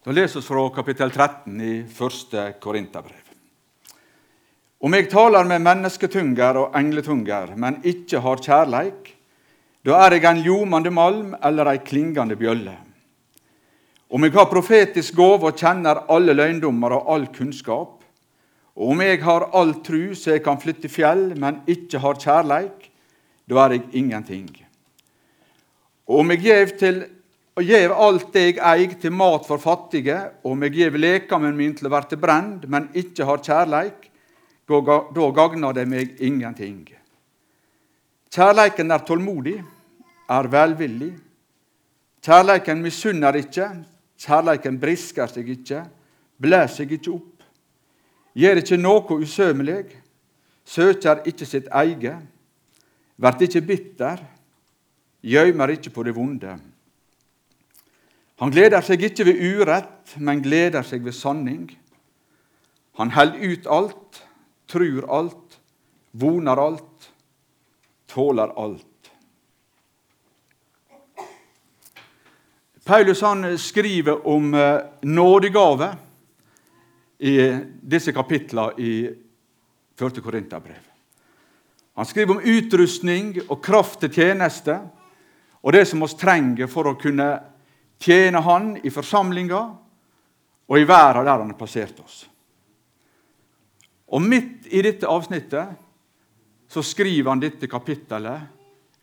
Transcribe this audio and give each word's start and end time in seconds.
Da 0.00 0.14
leser 0.16 0.40
vi 0.40 0.46
fra 0.46 0.62
kapittel 0.72 1.10
13 1.12 1.56
i 1.60 1.72
første 1.84 2.54
Korinterbrev. 2.56 3.26
Om 4.80 4.94
jeg 4.96 5.10
taler 5.12 5.44
med 5.44 5.60
mennesketunger 5.60 6.56
og 6.56 6.78
engletunger, 6.78 7.52
men 7.52 7.76
ikke 7.84 8.22
har 8.24 8.40
kjærleik, 8.40 9.10
da 9.84 9.98
er 10.06 10.16
jeg 10.16 10.24
en 10.30 10.40
ljomande 10.40 10.88
malm 10.88 11.36
eller 11.44 11.68
ei 11.74 11.82
klingande 11.84 12.40
bjølle. 12.40 12.78
Om 14.08 14.24
jeg 14.24 14.36
har 14.38 14.48
profetisk 14.48 15.20
gåve 15.20 15.52
og 15.52 15.60
kjenner 15.60 16.06
alle 16.08 16.32
løgndommer 16.32 16.96
og 16.96 17.12
all 17.12 17.28
kunnskap, 17.36 18.00
og 18.80 18.96
om 18.96 19.04
jeg 19.04 19.20
har 19.28 19.50
all 19.52 19.76
tru 19.84 20.14
så 20.16 20.38
jeg 20.38 20.46
kan 20.48 20.64
flytte 20.64 20.88
fjell, 20.88 21.34
men 21.36 21.60
ikke 21.68 22.00
har 22.00 22.24
kjærleik, 22.24 22.88
da 23.44 23.66
er 23.66 23.76
jeg 23.76 23.88
ingenting. 23.92 24.48
Og 26.08 26.24
om 26.24 26.32
jeg 26.32 26.46
gjev 26.48 26.78
til 26.80 27.06
og 27.58 27.66
gjev 27.66 27.92
alt 27.92 28.28
det 28.34 28.44
eg 28.52 28.60
eig 28.62 28.94
til 29.02 29.12
mat 29.12 29.46
for 29.48 29.60
fattige, 29.62 30.16
og 30.44 30.54
om 30.54 30.62
jeg 30.66 30.76
gjev 30.78 30.98
lekamen 31.00 31.56
min 31.56 31.74
til 31.76 31.88
å 31.88 31.92
verte 31.92 32.18
brend, 32.20 32.66
men 32.70 32.88
ikkje 32.96 33.26
har 33.26 33.42
kjærleik, 33.44 34.06
da 34.70 35.30
gagnar 35.34 35.74
det 35.74 35.86
meg 35.90 36.20
ingenting. 36.22 36.84
Kjærleiken 38.30 38.94
er 38.94 39.02
tålmodig, 39.02 39.56
er 40.30 40.48
velvillig. 40.52 41.10
Kjærleiken 42.22 42.82
misunner 42.84 43.40
ikke, 43.40 43.66
kjærleiken 44.20 44.78
brisker 44.78 45.32
seg 45.32 45.48
ikke, 45.56 45.82
blæs 46.40 46.78
seg 46.78 46.94
ikke 46.94 47.16
opp, 47.16 47.42
gjør 48.38 48.62
ikke 48.62 48.78
noe 48.78 49.18
usømelig, 49.24 49.82
søker 50.70 51.24
ikke 51.26 51.48
sitt 51.48 51.70
eige, 51.74 52.14
vert 53.20 53.42
ikke 53.42 53.64
bitter, 53.66 54.22
gjøymer 55.20 55.74
ikke 55.74 55.90
på 55.90 56.06
det 56.06 56.14
vonde. 56.14 56.54
Han 58.40 58.52
gleder 58.54 58.80
seg 58.80 59.02
ikke 59.04 59.26
ved 59.28 59.40
urett, 59.44 60.14
men 60.16 60.40
gleder 60.40 60.84
seg 60.86 61.04
ved 61.04 61.12
sanning. 61.12 61.66
Han 62.96 63.12
held 63.12 63.36
ut 63.36 63.66
alt, 63.68 64.22
trur 64.70 65.04
alt, 65.12 65.58
voner 66.16 66.60
alt, 66.60 67.10
tåler 68.08 68.54
alt. 68.56 68.86
Paulus 72.84 73.20
han 73.22 73.44
skriver 73.60 74.24
om 74.26 74.54
eh, 74.54 74.80
nådegave 75.02 75.92
i 77.20 77.34
disse 77.82 78.12
kapitlene 78.16 78.72
i 78.80 78.94
1. 80.00 80.22
Korinterbrev. 80.24 80.88
Han 81.94 82.08
skriver 82.08 82.34
om 82.34 82.40
utrustning 82.40 83.34
og 83.50 83.60
kraft 83.62 84.00
til 84.00 84.16
tjeneste 84.16 84.80
og 85.60 85.76
det 85.76 85.84
som 85.86 86.00
vi 86.00 86.08
trenger 86.16 86.70
for 86.72 86.88
å 86.88 86.96
kunne 86.98 87.28
tjene 88.00 88.40
Han 88.42 88.72
i 88.82 88.90
forsamlinga 88.90 89.60
og 90.70 90.78
i 90.78 90.86
verden 90.88 91.26
der 91.26 91.38
Han 91.38 91.52
har 91.52 91.58
plassert 91.58 92.00
oss. 92.00 92.24
Og 94.10 94.22
midt 94.22 94.66
i 94.70 94.82
dette 94.82 95.06
avsnittet 95.06 95.76
så 96.70 96.82
skriver 96.82 97.30
han 97.30 97.42
dette 97.42 97.66
kapittelet 97.70 98.42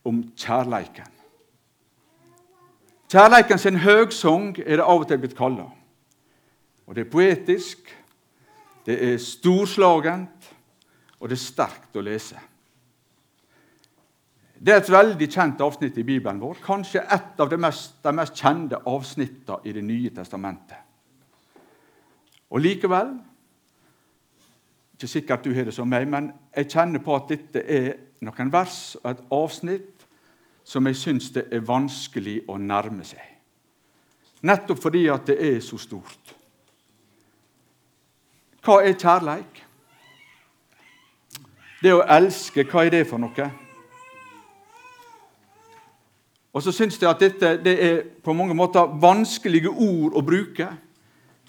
om 0.08 0.22
kjærleiken. 0.36 1.08
Kjærleiken 3.12 3.60
sin 3.60 3.80
høgsang 3.80 4.58
er 4.60 4.80
det 4.80 4.84
av 4.84 5.04
og 5.04 5.08
til 5.08 5.20
blitt 5.22 5.36
kalla. 5.38 5.70
Og 6.88 6.96
det 6.96 7.06
er 7.06 7.12
poetisk, 7.12 7.88
det 8.88 8.98
er 9.04 9.18
storslagent, 9.20 10.52
og 11.20 11.30
det 11.30 11.36
er 11.36 11.44
sterkt 11.44 11.96
å 12.00 12.04
lese. 12.04 12.40
Det 14.60 14.74
er 14.74 14.82
et 14.82 14.90
veldig 14.90 15.28
kjent 15.30 15.62
avsnitt 15.62 15.98
i 16.02 16.04
Bibelen 16.06 16.40
vår, 16.42 16.58
kanskje 16.66 17.04
et 17.14 17.40
av 17.40 17.50
de 17.50 17.60
mest, 17.62 18.00
de 18.04 18.14
mest 18.16 18.36
kjente 18.38 18.80
avsnittene 18.90 19.60
i 19.64 19.74
Det 19.74 19.84
nye 19.84 20.10
testamentet. 20.10 20.78
Og 22.50 22.62
likevel 22.62 23.18
Ikke 24.98 25.08
sikkert 25.08 25.44
du 25.46 25.54
har 25.54 25.64
det 25.64 25.74
som 25.74 25.88
meg, 25.88 26.08
men 26.10 26.32
jeg 26.56 26.72
kjenner 26.72 27.00
på 27.06 27.16
at 27.16 27.30
dette 27.30 27.62
er 27.62 27.92
noen 28.26 28.50
vers 28.50 28.96
og 29.04 29.12
et 29.12 29.20
avsnitt 29.32 30.08
som 30.66 30.88
jeg 30.88 30.98
syns 30.98 31.30
det 31.36 31.44
er 31.54 31.62
vanskelig 31.62 32.40
å 32.50 32.58
nærme 32.58 33.06
seg. 33.06 33.22
Nettopp 34.42 34.82
fordi 34.82 35.06
at 35.14 35.30
det 35.30 35.38
er 35.38 35.60
så 35.62 35.78
stort. 35.78 36.34
Hva 38.66 38.82
er 38.82 38.98
kjærleik? 38.98 39.62
Det 41.84 41.94
å 41.94 42.02
elske, 42.02 42.66
hva 42.66 42.88
er 42.88 42.98
det 42.98 43.06
for 43.06 43.22
noe? 43.22 43.52
Og 46.58 46.64
så 46.64 46.72
syns 46.74 46.96
jeg 46.98 47.10
at 47.10 47.20
dette 47.22 47.50
det 47.62 47.74
er 47.86 48.00
på 48.26 48.34
mange 48.34 48.56
måter 48.58 48.90
vanskelige 48.98 49.70
ord 49.70 50.16
å 50.18 50.24
bruke. 50.26 50.66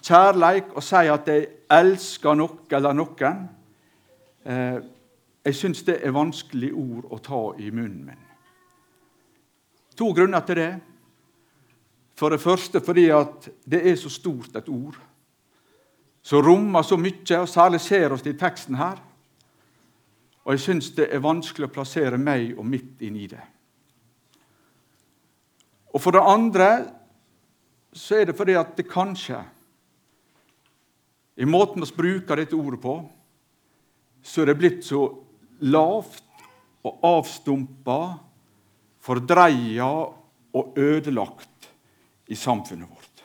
Kjærleik 0.05 0.75
å 0.77 0.83
si 0.85 1.01
at 1.09 1.31
jeg 1.33 1.47
elsker 1.73 2.37
noe 2.37 2.77
eller 2.77 2.93
noen. 2.93 3.41
Eh, 4.45 4.77
jeg 5.49 5.57
syns 5.57 5.81
det 5.87 5.97
er 6.05 6.13
vanskelige 6.13 6.77
ord 6.77 7.09
å 7.09 7.17
ta 7.25 7.41
i 7.57 7.71
munnen 7.73 8.05
min. 8.05 8.21
To 9.97 10.13
grunner 10.13 10.45
til 10.45 10.61
det. 10.61 10.71
For 12.13 12.29
det 12.29 12.43
første 12.45 12.77
fordi 12.77 13.09
at 13.09 13.49
det 13.65 13.81
er 13.89 13.97
så 13.97 14.13
stort 14.13 14.61
et 14.61 14.69
ord. 14.69 15.01
Som 16.21 16.45
rommer 16.45 16.85
så 16.85 17.01
mye, 17.01 17.39
og 17.41 17.49
særlig 17.49 17.81
ser 17.81 18.13
oss 18.13 18.27
i 18.29 18.37
teksten 18.37 18.77
her. 18.77 18.99
Og 20.45 20.53
jeg 20.53 20.67
syns 20.69 20.93
det 20.93 21.09
er 21.09 21.25
vanskelig 21.25 21.65
å 21.65 21.79
plassere 21.79 22.21
meg 22.21 22.59
og 22.59 22.67
mitt 22.69 23.01
inn 23.01 23.17
i 23.17 23.25
det. 23.31 23.41
Og 25.93 26.01
for 26.01 26.13
det 26.15 26.25
andre 26.25 26.69
så 27.95 28.19
er 28.19 28.29
det 28.29 28.37
fordi 28.37 28.53
at 28.59 28.75
det 28.77 28.89
kanskje 28.89 29.39
I 31.39 31.47
måten 31.47 31.81
vi 31.81 31.95
bruker 31.95 32.35
dette 32.35 32.55
ordet 32.55 32.81
på, 32.83 32.97
så 34.21 34.41
er 34.41 34.49
det 34.49 34.57
blitt 34.59 34.81
så 34.83 35.05
lavt 35.63 36.23
og 36.83 37.05
avstumpa, 37.07 37.99
fordreia 38.99 39.87
og 40.51 40.77
ødelagt 40.77 41.69
i 42.27 42.35
samfunnet 42.35 42.89
vårt. 42.89 43.23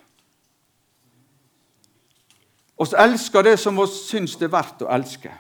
Vi 2.79 3.03
elsker 3.03 3.43
det 3.43 3.57
som 3.59 3.77
vi 3.79 3.87
syns 3.91 4.37
det 4.39 4.47
er 4.47 4.55
verdt 4.55 4.87
å 4.87 4.91
elske. 4.95 5.33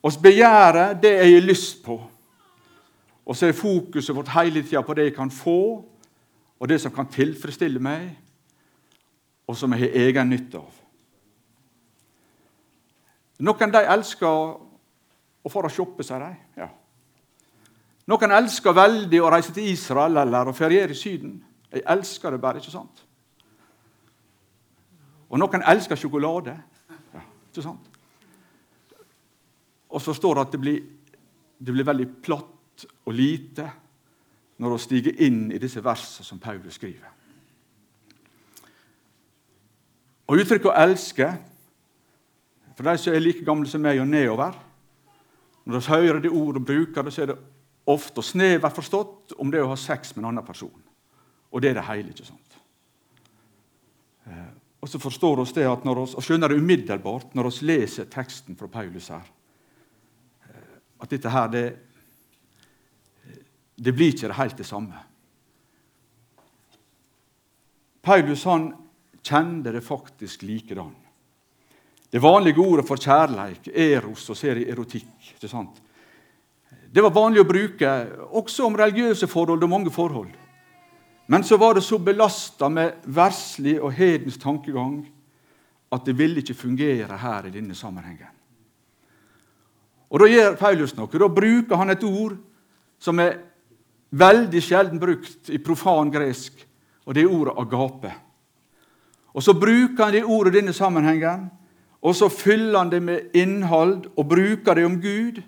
Vi 0.00 0.16
begjærer 0.24 0.96
det 1.00 1.12
jeg 1.18 1.34
har 1.34 1.46
lyst 1.46 1.82
på. 1.84 2.00
Og 3.30 3.36
så 3.38 3.46
er 3.46 3.54
fokuset 3.54 4.16
vårt 4.16 4.32
hele 4.34 4.64
tida 4.66 4.82
på 4.82 4.94
det 4.98 5.04
jeg 5.06 5.14
kan 5.14 5.30
få, 5.30 5.60
og 6.60 6.68
det 6.68 6.80
som 6.82 6.90
kan 6.90 7.06
tilfredsstille 7.06 7.78
meg, 7.78 8.08
og 9.46 9.56
som 9.56 9.70
jeg 9.72 9.84
har 9.84 10.08
egen 10.08 10.32
nytte 10.32 10.58
av. 10.58 10.80
Noen 13.46 13.72
de 13.72 13.84
elsker 13.94 14.26
å 14.26 15.52
få 15.52 15.62
shoppe, 15.70 16.04
sier 16.04 16.26
de. 16.26 16.32
Ja. 16.58 16.68
Noen 18.10 18.34
elsker 18.34 18.74
veldig 18.74 19.22
å 19.22 19.30
reise 19.30 19.54
til 19.54 19.70
Israel 19.70 20.18
eller 20.24 20.50
å 20.50 20.56
feriere 20.56 20.90
i 20.90 20.98
Syden. 20.98 21.38
Jeg 21.70 21.86
elsker 21.86 22.34
det 22.34 22.42
bare, 22.42 22.58
ikke 22.58 22.74
sant? 22.74 23.06
Og 25.30 25.38
noen 25.38 25.62
elsker 25.70 25.96
sjokolade. 25.96 26.58
Ja, 27.14 27.22
ikke 27.52 27.62
sant? 27.62 27.86
Og 29.90 30.02
så 30.02 30.14
står 30.18 30.34
det 30.34 30.48
at 30.48 30.56
det 30.56 30.60
blir, 30.66 30.80
det 31.58 31.74
blir 31.74 31.86
veldig 31.86 32.08
platt 32.26 32.56
og 33.04 33.14
lite 33.14 33.70
når 34.60 34.74
vi 34.74 34.82
stiger 34.84 35.22
inn 35.24 35.48
i 35.52 35.58
disse 35.58 35.80
versene 35.84 36.26
som 36.26 36.38
Paulus 36.38 36.74
skriver. 36.74 37.08
Og 40.30 40.38
Uttrykket 40.38 40.70
'å 40.70 40.78
elske' 40.84 41.36
for 42.76 42.82
de 42.82 42.98
som 42.98 43.14
er 43.14 43.18
like 43.20 43.44
gamle 43.44 43.68
som 43.68 43.80
meg 43.80 44.00
og 44.00 44.08
nedover 44.08 44.54
Når 45.64 45.80
vi 45.80 45.86
hører 45.86 46.20
det 46.20 46.30
ordet 46.30 46.60
og 46.62 46.66
bruker 46.66 47.02
det, 47.02 47.12
så 47.12 47.22
er 47.22 47.26
det 47.26 47.36
ofte 47.86 48.22
snevert 48.22 48.74
forstått 48.74 49.32
om 49.38 49.50
det 49.50 49.60
å 49.62 49.68
ha 49.68 49.76
sex 49.76 50.16
med 50.16 50.24
en 50.24 50.28
annen 50.30 50.46
person. 50.46 50.82
Og 51.52 51.62
det 51.62 51.70
er 51.70 51.74
det 51.74 51.84
hele. 51.84 52.08
ikke 52.08 52.24
sant? 52.24 52.56
Eh, 54.26 54.48
og 54.80 54.88
så 54.88 54.98
forstår 54.98 55.36
vi 55.36 55.52
det 55.54 55.66
at 55.68 55.84
når 55.84 55.98
oss, 55.98 56.14
og 56.14 56.24
skjønner 56.24 56.48
det 56.48 56.56
umiddelbart 56.56 57.34
når 57.34 57.50
vi 57.50 57.66
leser 57.66 58.08
teksten 58.10 58.56
fra 58.56 58.66
Paulus 58.66 59.08
her, 59.08 59.28
eh, 60.48 60.80
at 61.02 61.10
dette 61.10 61.30
her 61.30 61.46
det, 61.52 61.64
det 63.80 63.92
blir 63.96 64.12
ikke 64.12 64.34
helt 64.36 64.58
det 64.60 64.66
samme. 64.68 64.98
Paulus 68.04 68.44
han 68.44 68.72
kjente 69.24 69.72
det 69.72 69.80
faktisk 69.84 70.42
likedan. 70.42 70.92
Det 72.10 72.18
vanlige 72.18 72.60
ordet 72.60 72.84
for 72.88 73.00
kjærleik, 73.00 73.70
eros, 73.72 74.26
og 74.30 74.36
ser 74.36 74.58
erotikk. 74.66 75.32
ikke 75.34 75.48
sant? 75.48 75.80
Det 76.92 77.02
var 77.02 77.14
vanlig 77.14 77.40
å 77.40 77.48
bruke 77.48 77.90
også 78.34 78.66
om 78.66 78.76
religiøse 78.76 79.28
forhold 79.30 79.62
og 79.62 79.70
mange 79.70 79.92
forhold. 79.94 80.32
Men 81.30 81.44
så 81.46 81.56
var 81.56 81.74
det 81.74 81.84
så 81.86 81.98
belasta 81.98 82.68
med 82.68 83.04
verslig 83.06 83.76
og 83.80 83.92
hedensk 83.94 84.40
tankegang 84.42 85.04
at 85.92 86.04
det 86.04 86.16
ville 86.18 86.42
ikke 86.42 86.58
fungere 86.58 87.16
her 87.16 87.46
i 87.46 87.54
denne 87.54 87.74
sammenhengen. 87.74 88.28
Og 90.10 90.18
Da 90.18 90.26
gjør 90.26 90.56
Paulus 90.58 90.96
noe. 90.96 91.06
Da 91.06 91.28
bruker 91.28 91.76
han 91.76 91.90
et 91.90 92.04
ord 92.04 92.34
som 92.98 93.18
er 93.22 93.38
veldig 94.10 94.62
sjelden 94.62 95.00
brukt 95.00 95.50
i 95.50 95.58
profan 95.62 96.10
gresk, 96.10 96.66
og 97.06 97.14
det 97.14 97.24
er 97.24 97.32
ordet 97.32 97.56
agape. 97.58 98.12
Og 99.34 99.42
så 99.42 99.54
bruker 99.54 100.04
han 100.04 100.14
det 100.14 100.24
ordet 100.24 100.54
i 100.54 100.58
denne 100.58 100.74
sammenhengen, 100.74 101.48
og 102.02 102.16
så 102.16 102.28
fyller 102.28 102.78
han 102.78 102.90
det 102.90 103.02
med 103.02 103.36
innhold 103.36 104.08
og 104.16 104.28
bruker 104.28 104.74
det 104.74 104.84
om 104.84 105.00
Gud, 105.00 105.42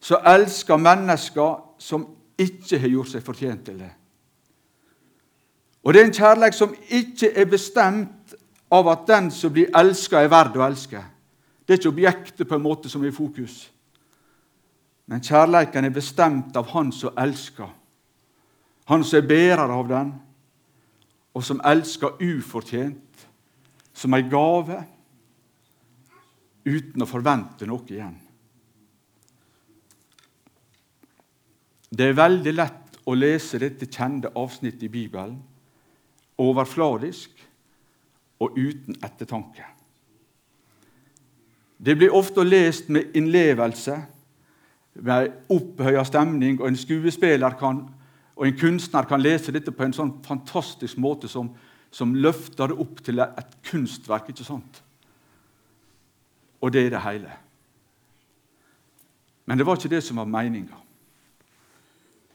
så 0.00 0.20
elsker 0.26 0.76
mennesker 0.76 1.54
som 1.78 2.06
ikke 2.38 2.78
har 2.78 2.92
gjort 2.92 3.12
seg 3.14 3.24
fortjent 3.24 3.64
til 3.64 3.78
det. 3.80 3.90
Og 5.84 5.92
det 5.92 6.00
er 6.00 6.08
en 6.08 6.16
kjærlighet 6.16 6.56
som 6.56 6.74
ikke 6.88 7.30
er 7.36 7.48
bestemt 7.48 8.34
av 8.72 8.88
at 8.88 9.06
den 9.08 9.30
som 9.30 9.52
blir 9.52 9.72
elska, 9.76 10.20
er 10.20 10.32
verd 10.32 10.56
å 10.56 10.64
elske. 10.66 11.00
Det 11.64 11.74
er 11.74 11.80
ikke 11.80 11.92
objektet 11.92 12.48
på 12.48 12.56
en 12.56 12.64
måte 12.64 12.90
som 12.92 13.04
er 13.04 13.12
i 13.12 13.16
fokus. 13.16 13.70
Men 15.06 15.22
kjærleiken 15.24 15.84
er 15.84 15.94
bestemt 15.94 16.56
av 16.56 16.70
Han 16.72 16.92
som 16.92 17.16
elsker. 17.18 17.68
Han 18.88 19.04
som 19.04 19.18
er 19.18 19.28
bærer 19.28 19.70
av 19.70 19.88
den, 19.88 20.12
og 21.34 21.44
som 21.44 21.60
elsker 21.64 22.20
ufortjent, 22.20 23.26
som 23.92 24.14
ei 24.14 24.22
gave, 24.28 24.82
uten 26.64 27.04
å 27.04 27.08
forvente 27.08 27.66
noe 27.68 27.84
igjen. 27.88 28.14
Det 31.94 32.10
er 32.10 32.18
veldig 32.18 32.54
lett 32.54 33.00
å 33.06 33.14
lese 33.14 33.60
dette 33.60 33.86
kjente 33.86 34.32
avsnittet 34.34 34.86
i 34.88 34.92
Bibelen 34.92 35.36
overfladisk 36.38 37.30
og 38.42 38.56
uten 38.58 38.96
ettertanke. 39.04 39.66
Det 41.78 41.96
blir 41.98 42.14
ofte 42.14 42.44
lest 42.44 42.88
med 42.88 43.14
innlevelse, 43.14 43.98
med 44.94 45.30
opphøya 45.50 46.04
stemning, 46.04 46.60
og 46.60 46.68
en 46.68 46.76
skuespiller 46.78 47.56
kan, 47.58 47.82
og 48.36 48.46
en 48.46 48.58
kunstner 48.58 49.06
kan 49.08 49.22
lese 49.22 49.52
dette 49.52 49.72
på 49.74 49.84
en 49.84 49.94
sånn 49.94 50.12
fantastisk 50.24 50.98
måte 51.02 51.28
som, 51.30 51.50
som 51.90 52.14
løfter 52.14 52.70
det 52.70 52.78
opp 52.82 53.02
til 53.04 53.22
et 53.24 53.56
kunstverk. 53.70 54.30
ikke 54.30 54.46
sant? 54.46 54.82
Og 56.60 56.72
det 56.72 56.86
er 56.86 56.94
det 56.94 57.02
hele. 57.04 57.32
Men 59.46 59.58
det 59.58 59.66
var 59.66 59.76
ikke 59.76 59.92
det 59.92 60.02
som 60.04 60.16
var 60.22 60.30
meninga. 60.30 60.78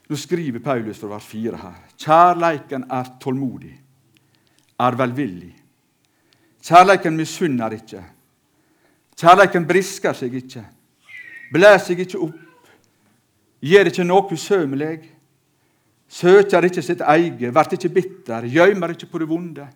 Nå 0.09 0.17
skriver 0.17 0.59
Paulus 0.59 0.97
fra 0.97 1.11
vers 1.11 1.25
4 1.29 1.57
her. 1.57 1.79
Kjærleiken 1.97 2.85
er 2.89 3.09
tålmodig, 3.21 3.75
er 4.79 4.97
velvillig. 4.97 5.53
Kjærleiken 6.65 7.17
misunner 7.17 7.75
ikke. 7.77 8.03
Kjærleiken 9.19 9.67
brisker 9.67 10.15
seg 10.17 10.33
ikke, 10.39 10.63
blæs 11.53 11.89
seg 11.89 12.01
ikke 12.05 12.21
opp, 12.25 12.37
gjør 13.61 13.89
ikke 13.91 14.05
noe 14.07 14.33
usømmelig, 14.33 15.09
søker 16.09 16.65
ikke 16.65 16.83
sitt 16.83 17.01
eget, 17.01 17.37
blir 17.37 17.73
ikke 17.75 17.93
bitter, 17.93 18.47
gjemmer 18.47 18.95
ikke 18.95 19.09
på 19.11 19.21
det 19.21 19.29
vonde. 19.29 19.67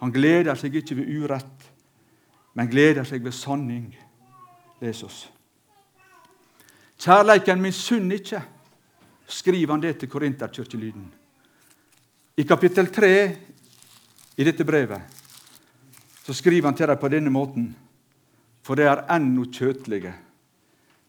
Han 0.00 0.12
gleder 0.12 0.56
seg 0.56 0.74
ikke 0.80 0.96
ved 0.96 1.10
urett, 1.20 1.66
men 2.56 2.70
gleder 2.70 3.04
seg 3.04 3.24
ved 3.24 3.36
sanning. 3.36 3.90
Les 4.80 5.02
oss. 5.04 5.26
Kjærleiken 7.00 7.72
sunn 7.72 8.12
ikke 8.12 8.40
skriver 9.28 9.72
han 9.72 9.82
det 9.82 9.98
til 9.98 10.08
Korinterkirkelyden. 10.08 11.06
I 12.36 12.42
kapittel 12.42 12.88
3 12.92 13.36
i 14.36 14.44
dette 14.44 14.64
brevet 14.64 15.00
så 16.24 16.34
skriver 16.34 16.68
han 16.68 16.76
til 16.76 16.88
dem 16.88 16.98
på 17.00 17.08
denne 17.08 17.30
måten 17.30 17.76
For 18.62 18.74
det 18.76 18.86
er 18.86 19.06
ennå 19.16 19.44
kjøtlige. 19.50 20.12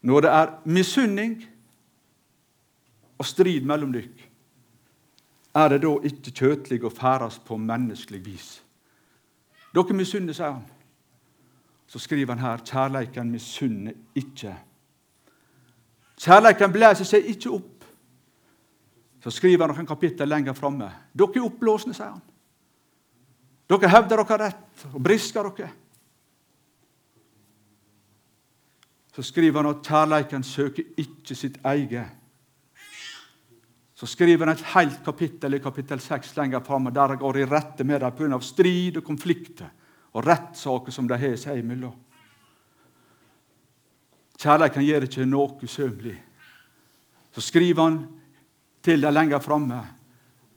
Når 0.02 0.20
det 0.20 0.30
er 0.30 0.54
misunning 0.64 1.34
og 3.22 3.28
strid 3.28 3.66
mellom 3.68 3.94
dykk, 3.94 4.28
er 5.54 5.68
det 5.68 5.82
da 5.84 5.92
ikke 6.08 6.34
kjøtlig 6.34 6.80
å 6.82 6.90
ferdes 6.92 7.38
på 7.46 7.58
menneskelig 7.60 8.22
vis. 8.24 8.50
Dere 9.72 9.96
misunner, 9.96 10.34
sier 10.36 10.56
han. 10.56 10.64
Så 11.86 12.00
skriver 12.00 12.34
han 12.34 12.42
her 12.42 12.64
kjærleiken 12.64 13.30
misunner 13.30 13.94
ikke. 14.16 14.54
Kjærleiken 16.22 16.72
blæser 16.72 17.08
seg 17.08 17.28
ikke 17.34 17.52
opp 17.52 17.72
så 19.22 19.30
skriver 19.30 19.68
han 19.68 19.76
noen 19.76 19.86
kapittel 19.86 20.28
lenger 20.28 20.56
framme. 20.58 20.88
Dere 21.14 21.38
er 21.38 21.46
oppblåsne, 21.46 21.94
sier 21.94 22.10
han. 22.10 22.22
Dere 23.70 23.90
hevder 23.92 24.18
dere 24.24 24.38
rett 24.48 24.86
og 24.90 24.98
brisker 25.04 25.46
dere. 25.46 25.70
Så 29.14 29.22
skriver 29.28 29.62
han 29.62 29.70
at 29.70 29.86
kjærleiken 29.86 30.42
søker 30.42 30.98
ikke 30.98 31.36
sitt 31.38 31.60
eget. 31.62 32.18
Så 34.02 34.06
skriver 34.06 34.46
han 34.46 34.56
et 34.56 34.64
helt 34.74 35.04
kapittel 35.04 35.54
i 35.54 35.60
kapittel 35.62 36.00
6 36.02 36.32
lenger 36.36 36.60
fram, 36.60 36.88
der 36.90 37.08
han 37.08 37.18
går 37.18 37.36
i 37.38 37.44
rette 37.46 37.84
med 37.84 38.00
dem 38.02 38.16
pga. 38.18 38.40
strid 38.40 38.96
og 38.98 39.04
konflikter 39.06 39.68
og 40.12 40.26
rettssaker 40.26 40.90
som 40.90 41.06
de 41.06 41.14
har 41.14 41.36
seg 41.38 41.60
imellom. 41.60 41.94
Kjærleiken 44.42 44.82
gjør 44.82 45.06
ikke 45.06 45.28
noe 45.30 45.54
usømmelig. 45.62 46.16
Så 47.30 47.46
skriver 47.46 47.82
han 47.82 48.02
til 48.82 49.06
dem 49.06 49.14
lenger 49.14 49.38
framme 49.38 49.78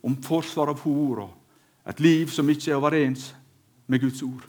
om 0.02 0.18
forsvar 0.26 0.74
av 0.74 0.82
ord 0.82 1.22
og 1.28 1.32
et 1.86 2.02
liv 2.02 2.26
som 2.26 2.50
ikke 2.50 2.72
er 2.72 2.82
overens 2.82 3.28
med 3.86 4.02
Guds 4.02 4.26
ord. 4.26 4.42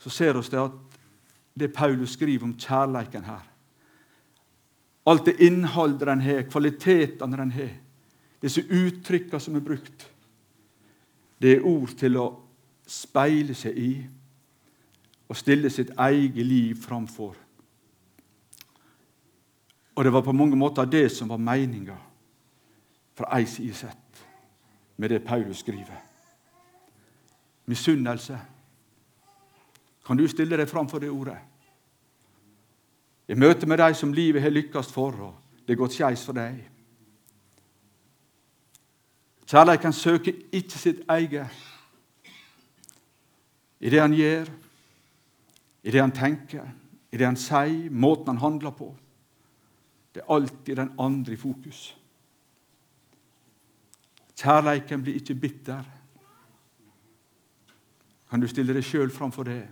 Så 0.00 0.08
ser 0.08 0.40
vi 0.40 0.56
at 0.56 1.00
det 1.52 1.74
Paulus 1.74 2.16
skriver 2.16 2.48
om 2.48 2.56
kjærleiken 2.56 3.28
her 3.28 3.44
Alt 5.06 5.24
det 5.24 5.40
innholdet 5.44 6.06
den 6.08 6.20
har, 6.24 6.42
kvalitetene 6.48 7.36
den 7.36 7.52
har, 7.52 7.72
disse 8.40 8.60
uttrykkene 8.60 9.40
som 9.40 9.56
er 9.56 9.64
brukt 9.64 10.10
Det 11.40 11.56
er 11.56 11.66
ord 11.66 11.90
til 11.98 12.16
å 12.16 12.28
speile 12.88 13.54
seg 13.58 13.76
i 13.76 13.90
og 15.28 15.36
stille 15.36 15.70
sitt 15.72 15.90
eget 15.98 16.46
liv 16.46 16.76
framfor. 16.80 17.34
Og 19.94 20.04
det 20.04 20.12
var 20.12 20.24
på 20.24 20.32
mange 20.32 20.56
måter 20.56 20.88
det 20.88 21.08
som 21.12 21.28
var 21.28 21.42
meninga 21.42 21.96
fra 23.14 23.30
ei 23.38 23.46
side 23.46 23.74
sett 23.74 24.24
med 24.96 25.10
det 25.10 25.24
Paulus 25.24 25.58
skriver. 25.58 26.00
Misunnelse. 27.66 28.38
Kan 30.06 30.16
du 30.16 30.26
stille 30.28 30.56
deg 30.56 30.68
framfor 30.68 31.00
det 31.00 31.10
ordet? 31.10 31.38
I 33.28 33.34
møte 33.34 33.66
med 33.66 33.80
de 33.80 33.94
som 33.96 34.12
livet 34.12 34.42
har 34.42 34.52
lykkes 34.52 34.90
for, 34.92 35.16
og 35.16 35.64
det 35.64 35.74
er 35.74 35.80
gått 35.80 35.96
skeis 35.96 36.24
for 36.26 36.36
deg. 36.36 36.58
Kjærleiken 39.48 39.92
søker 39.92 40.36
ikke 40.52 40.78
sitt 40.80 41.02
eget 41.08 41.62
i 43.84 43.90
det 43.92 44.00
han 44.00 44.14
gjør, 44.16 44.48
i 45.84 45.92
det 45.92 46.00
han 46.00 46.12
tenker, 46.16 46.68
i 47.12 47.18
det 47.20 47.26
han 47.26 47.36
sier, 47.36 47.90
måten 47.90 48.32
han 48.32 48.40
handler 48.40 48.72
på. 48.72 48.88
Det 50.14 50.22
er 50.22 50.32
alltid 50.32 50.76
den 50.78 50.92
andre 50.98 51.34
i 51.34 51.40
fokus. 51.40 51.82
Kjærleiken 54.38 55.02
blir 55.02 55.20
ikke 55.20 55.34
bitter. 55.34 55.84
Kan 58.30 58.40
du 58.40 58.48
stille 58.48 58.74
deg 58.74 58.86
sjøl 58.86 59.12
framfor 59.12 59.46
det? 59.46 59.62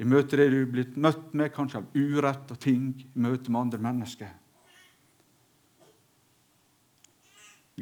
I 0.00 0.06
møte 0.08 0.38
det 0.38 0.48
du 0.50 0.60
er 0.62 0.70
blitt 0.70 0.94
møtt 0.96 1.34
med, 1.36 1.52
kanskje 1.54 1.82
av 1.82 1.98
urett 1.98 2.54
og 2.54 2.60
ting, 2.62 2.92
i 3.02 3.20
møte 3.20 3.52
med 3.52 3.60
andre 3.66 3.82
mennesker. 3.82 4.30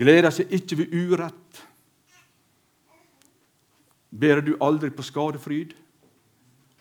Gleder 0.00 0.32
seg 0.34 0.52
ikke 0.54 0.80
ved 0.82 0.94
urett. 0.94 1.62
Ber 4.10 4.42
du 4.42 4.56
aldri 4.62 4.90
på 4.94 5.04
skadefryd 5.06 5.74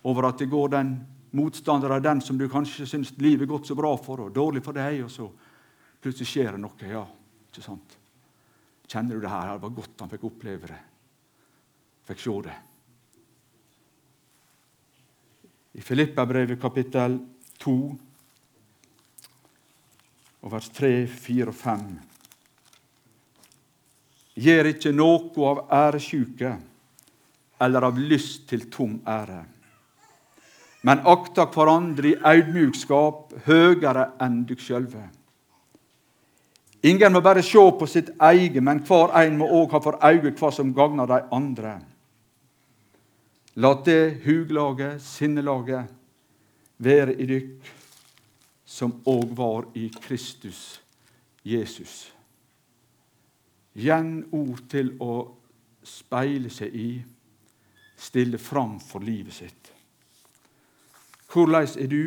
over 0.08 0.30
at 0.30 0.42
det 0.42 0.50
går 0.50 0.74
den 0.74 0.94
motstander 1.36 1.94
av 1.94 2.02
den 2.02 2.22
som 2.26 2.38
du 2.40 2.48
kanskje 2.50 2.88
syns 2.90 3.12
livet 3.22 3.46
er 3.46 3.52
gått 3.52 3.70
så 3.70 3.78
bra 3.78 3.92
for, 4.02 4.26
og 4.26 4.34
dårlig 4.34 4.64
for 4.66 4.78
deg, 4.78 5.04
og 5.06 5.12
så 5.14 5.28
plutselig 6.02 6.30
skjer 6.30 6.56
det 6.56 6.64
noe. 6.64 6.90
Ja, 6.90 7.04
ikke 7.52 7.66
sant? 7.66 7.98
Kjenner 8.90 9.18
du 9.18 9.26
det 9.26 9.30
her? 9.30 9.54
Det 9.54 9.66
var 9.68 9.78
godt 9.78 10.02
han 10.02 10.10
fikk 10.10 10.26
oppleve 10.32 10.72
det. 10.72 10.82
Fikk 12.10 12.24
se 12.24 12.36
det. 12.48 12.58
I 15.74 15.82
Filippabrevet 15.82 16.62
kapittel 16.62 17.20
2 17.62 17.76
og 20.40 20.52
vers 20.54 20.70
3, 20.74 20.92
4 21.08 21.52
og 21.52 21.56
5. 21.60 21.86
Gjør 24.40 24.72
ikke 24.72 24.96
noe 24.96 25.48
av 25.52 25.64
æresjuke 25.84 26.56
eller 27.60 27.90
av 27.90 28.00
lyst 28.00 28.48
til 28.50 28.70
tom 28.72 29.02
ære 29.08 29.42
men 30.82 31.02
akta 31.08 31.48
hverandre 31.52 32.14
i 32.14 32.18
audmjukskap 32.32 33.34
høyere 33.48 34.12
enn 34.24 34.44
dykk 34.48 34.62
sjølve. 34.64 35.04
Ingen 36.88 37.12
må 37.12 37.20
bare 37.22 37.44
se 37.44 37.60
på 37.60 37.88
sitt 37.92 38.14
eget, 38.24 38.62
men 38.64 38.80
hver 38.88 39.12
en 39.20 39.40
må 39.42 39.50
òg 39.60 39.76
ha 39.76 39.82
for 39.84 40.00
øye 40.00 40.32
hva 40.32 40.52
som 40.56 40.72
gagner 40.76 41.10
de 41.10 41.20
andre. 41.36 41.80
La 43.60 43.74
det 43.86 44.22
huglaget, 44.24 45.02
sinnelaget, 45.02 45.86
være 46.78 47.16
i 47.20 47.26
dykk 47.28 47.72
som 48.64 48.94
òg 49.04 49.34
var 49.36 49.66
i 49.76 49.90
Kristus 50.00 50.80
Jesus. 51.44 52.14
Igjen 53.76 54.30
ord 54.32 54.62
til 54.72 54.94
å 55.04 55.16
speile 55.84 56.48
seg 56.54 56.76
i, 56.76 56.88
stille 58.00 58.40
fram 58.40 58.78
for 58.80 59.04
livet 59.04 59.36
sitt. 59.36 59.74
Hvordan 61.28 61.68
er 61.84 61.92
du, 61.92 62.06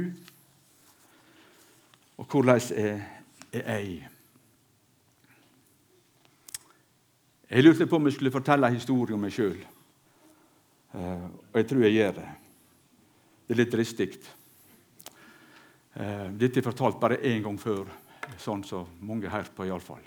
og 2.17 2.33
hvordan 2.33 2.65
er, 2.81 3.05
er 3.53 3.77
jeg? 3.77 4.09
Jeg 7.51 7.69
lurte 7.69 7.87
på 7.87 8.01
om 8.01 8.09
jeg 8.09 8.17
skulle 8.17 8.33
fortelle 8.33 8.73
en 8.73 8.81
historie 8.81 9.13
om 9.13 9.21
meg 9.21 9.37
sjøl. 9.37 9.61
Eh, 10.93 11.25
og 11.53 11.57
jeg 11.57 11.69
tror 11.69 11.85
jeg 11.87 11.97
gjør 11.97 12.17
det. 12.19 12.29
Det 13.47 13.55
er 13.55 13.61
litt 13.63 13.73
dristig. 13.73 14.09
Eh, 15.97 16.29
dette 16.37 16.61
er 16.61 16.67
fortalt 16.67 17.01
bare 17.01 17.21
én 17.29 17.45
gang 17.45 17.57
før, 17.61 17.89
sånn 18.41 18.65
som 18.65 18.89
mange 19.01 19.31
her 19.33 19.49
på, 19.57 19.65
iallfall. 19.69 20.05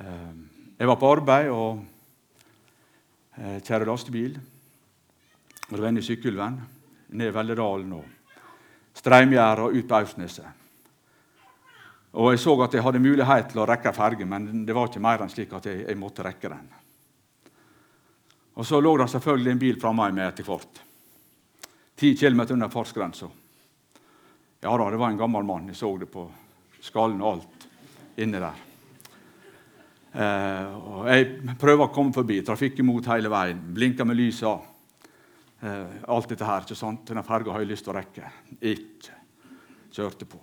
Eh, 0.00 0.32
jeg 0.78 0.90
var 0.92 1.00
på 1.00 1.12
arbeid 1.12 1.52
og 1.52 1.84
kjære 3.36 3.84
lastebil. 3.84 4.36
Og 5.66 5.72
det 5.74 5.80
var 5.80 5.90
en 5.90 6.00
i 6.00 6.04
Sykkylven 6.04 6.54
ned 7.20 7.34
Velledalen 7.36 7.90
og 7.98 8.04
Streimgjerdet 8.96 9.64
og 9.66 9.76
ut 9.76 9.88
på 9.88 9.98
Austneset. 9.98 10.46
Og 12.16 12.30
Jeg 12.32 12.40
så 12.40 12.54
at 12.64 12.72
jeg 12.72 12.82
hadde 12.82 13.02
mulighet 13.04 13.50
til 13.50 13.60
å 13.60 13.66
rekke 13.68 13.92
ferge, 13.92 14.24
men 14.24 14.64
det 14.64 14.72
var 14.72 14.88
ikke 14.88 15.04
mer 15.04 15.20
enn 15.20 15.28
slik 15.28 15.52
at 15.52 15.66
jeg, 15.68 15.84
jeg 15.84 15.98
måtte 16.00 16.24
rekke 16.24 16.48
den. 16.48 16.70
Og 18.56 18.66
Så 18.66 18.80
lå 18.80 18.96
det 18.96 19.08
selvfølgelig 19.12 19.52
en 19.52 19.58
bil 19.60 19.80
framme 19.80 20.10
meg 20.16 20.30
etter 20.30 20.46
hvert. 20.46 20.78
Ti 21.96 22.14
kilometer 22.16 22.56
under 22.56 22.72
fartsgrensa. 22.72 23.28
Ja 24.64 24.76
da, 24.76 24.90
det 24.90 25.00
var 25.00 25.12
en 25.12 25.20
gammel 25.20 25.44
mann. 25.44 25.68
Jeg 25.68 25.76
så 25.76 25.90
det 26.00 26.08
på 26.12 26.24
skallen 26.80 27.20
og 27.20 27.34
alt 27.34 27.66
inni 28.16 28.40
der. 28.40 28.62
Eh, 30.16 30.72
og 30.72 31.08
Jeg 31.10 31.56
prøver 31.60 31.84
å 31.84 31.92
komme 31.92 32.16
forbi. 32.16 32.40
Trafikk 32.44 32.80
imot 32.80 33.08
hele 33.12 33.28
veien. 33.32 33.60
Blinker 33.76 34.08
med 34.08 34.16
lysa. 34.16 34.54
Eh, 35.60 36.00
alt 36.08 36.28
dette 36.28 36.44
her. 36.48 36.64
ikke 36.64 36.78
sant? 36.78 37.04
Denne 37.08 37.24
ferga 37.24 37.52
har 37.52 37.60
jeg 37.60 37.72
lyst 37.74 37.84
til 37.84 37.92
å 37.92 37.98
rekke. 37.98 38.32
Ikke. 38.60 39.20
Kjørte 39.92 40.28
på. 40.28 40.40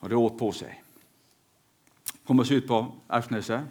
Og 0.00 0.08
det 0.08 0.16
åt 0.16 0.36
på 0.36 0.52
seg. 0.52 0.76
Kom 2.26 2.40
oss 2.40 2.52
ut 2.52 2.66
på 2.66 2.80
Austneset. 3.08 3.64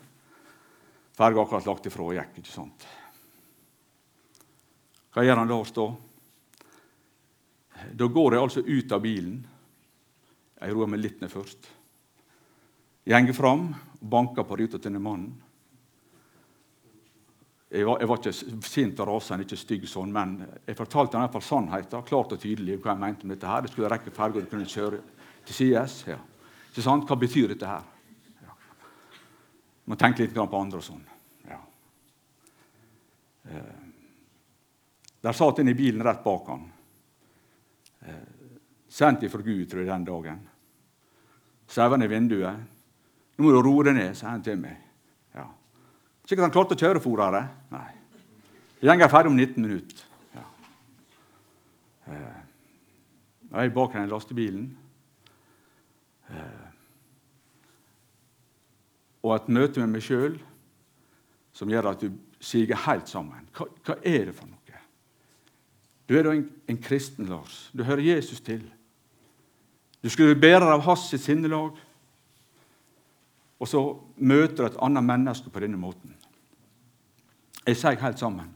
Ferga 1.17 1.41
akkurat 1.41 1.65
lagt 1.69 1.85
ifra 1.85 2.03
og 2.05 2.17
gikk. 2.17 2.41
ikke 2.41 2.53
sant? 2.53 2.89
Hva 5.13 5.25
gjør 5.25 5.41
han 5.41 5.49
da? 5.49 5.57
Stå? 5.65 5.85
Da 7.95 8.07
går 8.07 8.35
jeg 8.35 8.43
altså 8.43 8.63
ut 8.65 8.95
av 8.95 9.03
bilen. 9.03 9.37
Jeg 10.59 10.75
roer 10.75 10.89
meg 10.91 11.01
litt 11.01 11.21
ned 11.23 11.31
først. 11.31 11.69
Jeg 13.09 13.25
går 13.25 13.37
fram 13.37 13.69
og 13.71 14.09
banker 14.11 14.45
på 14.45 14.57
ruta 14.59 14.77
til 14.77 14.89
denne 14.89 15.01
mannen. 15.01 15.31
Jeg 17.69 17.85
var, 17.85 17.99
jeg 18.01 18.09
var, 18.09 18.19
ikke 18.19 18.65
sint 18.65 18.99
og 18.99 19.11
rasende, 19.11 19.45
ikke 19.45 19.57
stygg 19.59 19.83
sånn, 19.89 20.09
men 20.13 20.39
jeg 20.65 20.77
fortalte 20.77 21.19
han 21.21 21.41
sannheten 21.45 22.05
klart 22.07 22.33
og 22.33 22.41
tydelig 22.41 22.79
hva 22.81 22.95
jeg 22.95 23.01
mente 23.03 23.27
om 23.27 23.33
dette. 23.33 23.45
her. 23.45 23.61
Det 23.61 23.71
skulle 23.71 23.91
rekke 23.93 24.13
ferga, 24.13 24.41
du 24.41 24.49
kunne 24.49 24.65
kjøre 24.65 25.01
til 25.45 25.55
sides. 25.55 25.99
Ja. 26.09 26.17
Ikke 26.71 26.85
sant? 26.85 27.05
Hva 27.05 27.17
betyr 27.21 27.53
dette 27.53 27.69
her? 27.69 27.85
Ja. 28.41 28.57
Må 29.85 29.97
tenke 30.01 30.25
litt 30.25 30.33
på 30.33 30.61
andre 30.61 30.81
og 30.81 30.87
sånn. 30.87 31.05
Ja. 31.45 31.61
Eh. 33.53 33.88
Der 35.21 35.35
satt 35.35 35.59
en 35.59 35.71
i 35.71 35.77
bilen 35.77 36.03
rett 36.03 36.23
bak 36.23 36.47
han. 36.47 36.67
Eh. 38.07 38.27
Sendt 38.89 39.23
ifra 39.23 39.41
Gud, 39.45 39.67
tror 39.69 39.83
jeg, 39.83 39.89
den 39.91 40.05
dagen. 40.07 40.43
Sauene 41.69 42.05
i 42.05 42.11
vinduet. 42.11 42.77
'Nå 43.37 43.45
må 43.45 43.51
du 43.53 43.61
roe 43.61 43.83
deg 43.87 43.95
ned', 43.95 44.15
sa 44.17 44.33
han 44.33 44.43
til 44.43 44.57
meg. 44.59 44.89
Sikkert 46.29 46.45
han 46.45 46.53
klarte 46.53 46.75
å 46.75 46.77
kjøre 46.77 47.01
fortere. 47.01 47.39
Nei. 47.73 47.87
Det 48.79 48.91
er 48.93 49.09
ferdig 49.09 49.31
om 49.31 49.37
19 49.39 49.63
minutter. 49.65 50.03
Ja. 50.35 50.43
Eh, 52.05 52.35
jeg 53.47 53.71
er 53.71 53.73
bak 53.73 53.95
den 53.97 54.11
lastebilen. 54.11 54.67
Eh, 56.29 56.67
og 59.25 59.33
et 59.39 59.49
møte 59.49 59.81
med 59.81 59.95
meg 59.95 60.05
sjøl 60.05 60.37
som 61.57 61.73
gjør 61.73 61.89
at 61.95 62.05
du 62.05 62.13
siger 62.39 62.77
helt 62.85 63.09
sammen. 63.09 63.49
Hva, 63.57 63.65
hva, 63.87 63.97
er 63.97 64.29
det 64.29 64.37
for 64.37 64.45
noe? 64.51 64.58
Du 66.09 66.15
er 66.17 66.25
da 66.25 66.33
en, 66.33 66.47
en 66.67 66.77
kristen, 66.81 67.27
Lars. 67.29 67.69
Du 67.77 67.83
hører 67.83 68.01
Jesus 68.01 68.41
til. 68.41 68.63
Du 70.03 70.09
skulle 70.09 70.33
være 70.33 70.41
bærer 70.41 70.71
av 70.73 70.81
hans 70.81 71.05
sinnelag. 71.21 71.77
Og 73.59 73.67
så 73.67 73.81
møter 74.17 74.63
du 74.63 74.65
et 74.65 74.79
annet 74.81 75.05
menneske 75.05 75.51
på 75.53 75.61
denne 75.61 75.77
måten. 75.77 76.15
Jeg 77.67 77.77
sier 77.77 77.99
helt 78.01 78.19
sammen. 78.19 78.49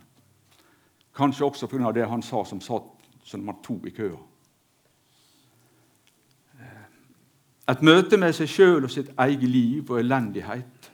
Kanskje 1.14 1.46
også 1.46 1.70
pga. 1.70 1.92
det 1.92 2.10
han 2.10 2.24
sa 2.26 2.44
som 2.44 2.62
satt 2.62 2.90
som 3.24 3.40
nummer 3.40 3.62
to 3.64 3.78
i 3.86 3.94
køa. 3.94 4.18
Et 7.70 7.82
møte 7.82 8.18
med 8.18 8.34
seg 8.36 8.50
sjøl 8.50 8.84
og 8.84 8.92
sitt 8.92 9.14
eget 9.18 9.46
liv 9.48 9.92
og 9.92 10.00
elendighet 10.00 10.90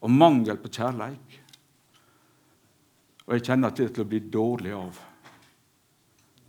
og 0.00 0.10
mangel 0.10 0.56
på 0.56 0.70
kjærleik. 0.72 1.42
Og 3.26 3.34
jeg 3.34 3.44
kjenner 3.44 3.74
er 3.74 3.90
til 3.90 4.04
å 4.04 4.08
bli 4.08 4.20
dårlig 4.30 4.72
av 4.72 5.02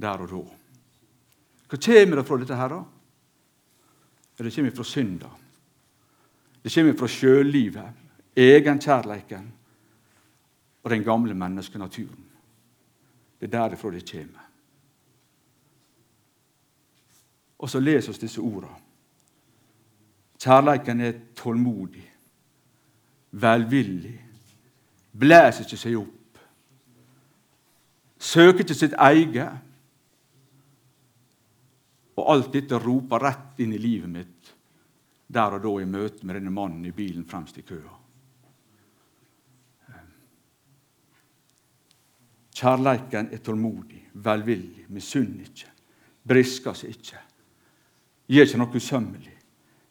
der 0.02 0.24
og 0.24 0.30
da. 0.30 0.44
Hva 1.68 1.78
kommer 1.84 2.16
det 2.16 2.26
fra 2.28 2.38
dette 2.38 2.56
her, 2.56 2.72
da? 2.72 2.84
Det 4.38 4.54
kommer 4.56 4.72
fra 4.72 4.84
synda. 4.84 5.30
Det 6.64 6.74
kommer 6.74 6.98
fra 6.98 7.08
sjøllivet, 7.08 8.04
egenkjærleiken 8.36 9.54
og 10.84 10.90
den 10.90 11.04
gamle 11.04 11.34
menneskenaturen. 11.34 12.26
Det 13.40 13.48
er 13.48 13.60
derifra 13.60 13.92
det 13.92 14.12
kommer. 14.12 14.44
Og 17.58 17.70
så 17.70 17.80
leser 17.80 18.14
oss 18.14 18.22
disse 18.22 18.42
ordene. 18.42 18.76
Kjærleiken 20.38 21.02
er 21.02 21.14
tålmodig, 21.36 22.06
velvillig, 23.32 24.26
blæser 25.20 25.66
ikke 25.66 25.80
seg 25.82 25.98
opp, 25.98 26.42
søker 28.20 28.62
ikke 28.62 28.78
sitt 28.78 28.94
eget. 28.94 29.64
Og 32.18 32.32
alt 32.34 32.52
dette 32.54 32.80
roper 32.82 33.22
rett 33.22 33.62
inn 33.62 33.76
i 33.78 33.82
livet 33.82 34.10
mitt 34.10 34.54
der 35.28 35.58
og 35.58 35.64
da 35.64 35.72
i 35.82 35.88
møte 35.90 36.26
med 36.26 36.38
denne 36.40 36.54
mannen 36.56 36.86
i 36.88 36.96
bilen 36.96 37.26
fremst 37.28 37.58
i 37.60 37.66
køa. 37.68 37.96
Kjærleiken 42.58 43.28
er 43.36 43.42
tålmodig, 43.44 44.00
velvillig, 44.14 44.88
misunner 44.90 45.46
ikke, 45.46 45.70
brisker 46.26 46.74
seg 46.74 46.96
ikke, 46.96 47.20
gir 48.34 48.48
ikke 48.48 48.62
noe 48.64 48.80
usømmelig, 48.80 49.36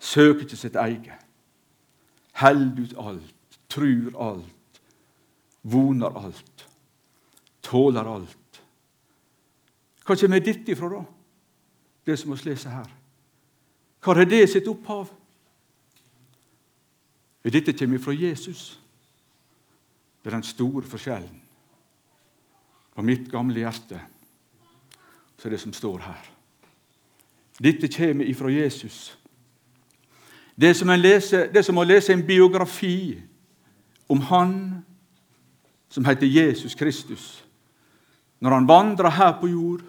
søker 0.02 0.42
ikke 0.48 0.58
sitt 0.58 0.78
eget, 0.82 1.20
holder 2.40 2.80
ut 2.82 2.96
alt, 3.04 3.60
trur 3.70 4.18
alt, 4.18 4.80
voner 5.62 6.18
alt, 6.24 6.66
tåler 7.62 8.10
alt. 8.16 8.60
Hva 10.06 10.18
kommer 10.18 10.42
dette 10.42 10.74
ifra, 10.74 10.90
da? 10.90 11.04
Det 12.06 12.18
som 12.18 12.32
vi 12.32 12.50
leser 12.50 12.70
her. 12.70 12.90
Hva 14.04 14.14
er 14.14 14.28
det 14.30 14.44
sitt 14.50 14.68
opphav? 14.70 15.08
Dette 17.46 17.72
kommer 17.78 17.98
fra 18.02 18.12
Jesus. 18.14 18.80
Det 20.22 20.30
er 20.30 20.36
den 20.36 20.46
store 20.46 20.82
forskjellen 20.82 21.42
på 22.96 23.02
mitt 23.02 23.28
gamle 23.30 23.60
hjerte, 23.60 24.00
så 25.38 25.50
det 25.52 25.60
som 25.60 25.72
står 25.72 25.98
her. 26.02 26.30
Dette 27.62 27.88
kommer 27.92 28.24
ifra 28.24 28.50
Jesus. 28.50 29.18
Det 30.56 30.68
er 30.68 30.74
som, 30.74 30.88
lese, 30.88 31.44
det 31.52 31.60
er 31.60 31.66
som 31.66 31.78
å 31.78 31.84
lese 31.84 32.12
en 32.12 32.24
biografi 32.26 33.20
om 34.08 34.20
Han 34.30 34.54
som 35.88 36.04
heter 36.04 36.26
Jesus 36.26 36.74
Kristus, 36.74 37.44
når 38.40 38.50
han 38.50 38.68
vandrer 38.68 39.10
her 39.10 39.36
på 39.40 39.48
jord, 39.48 39.84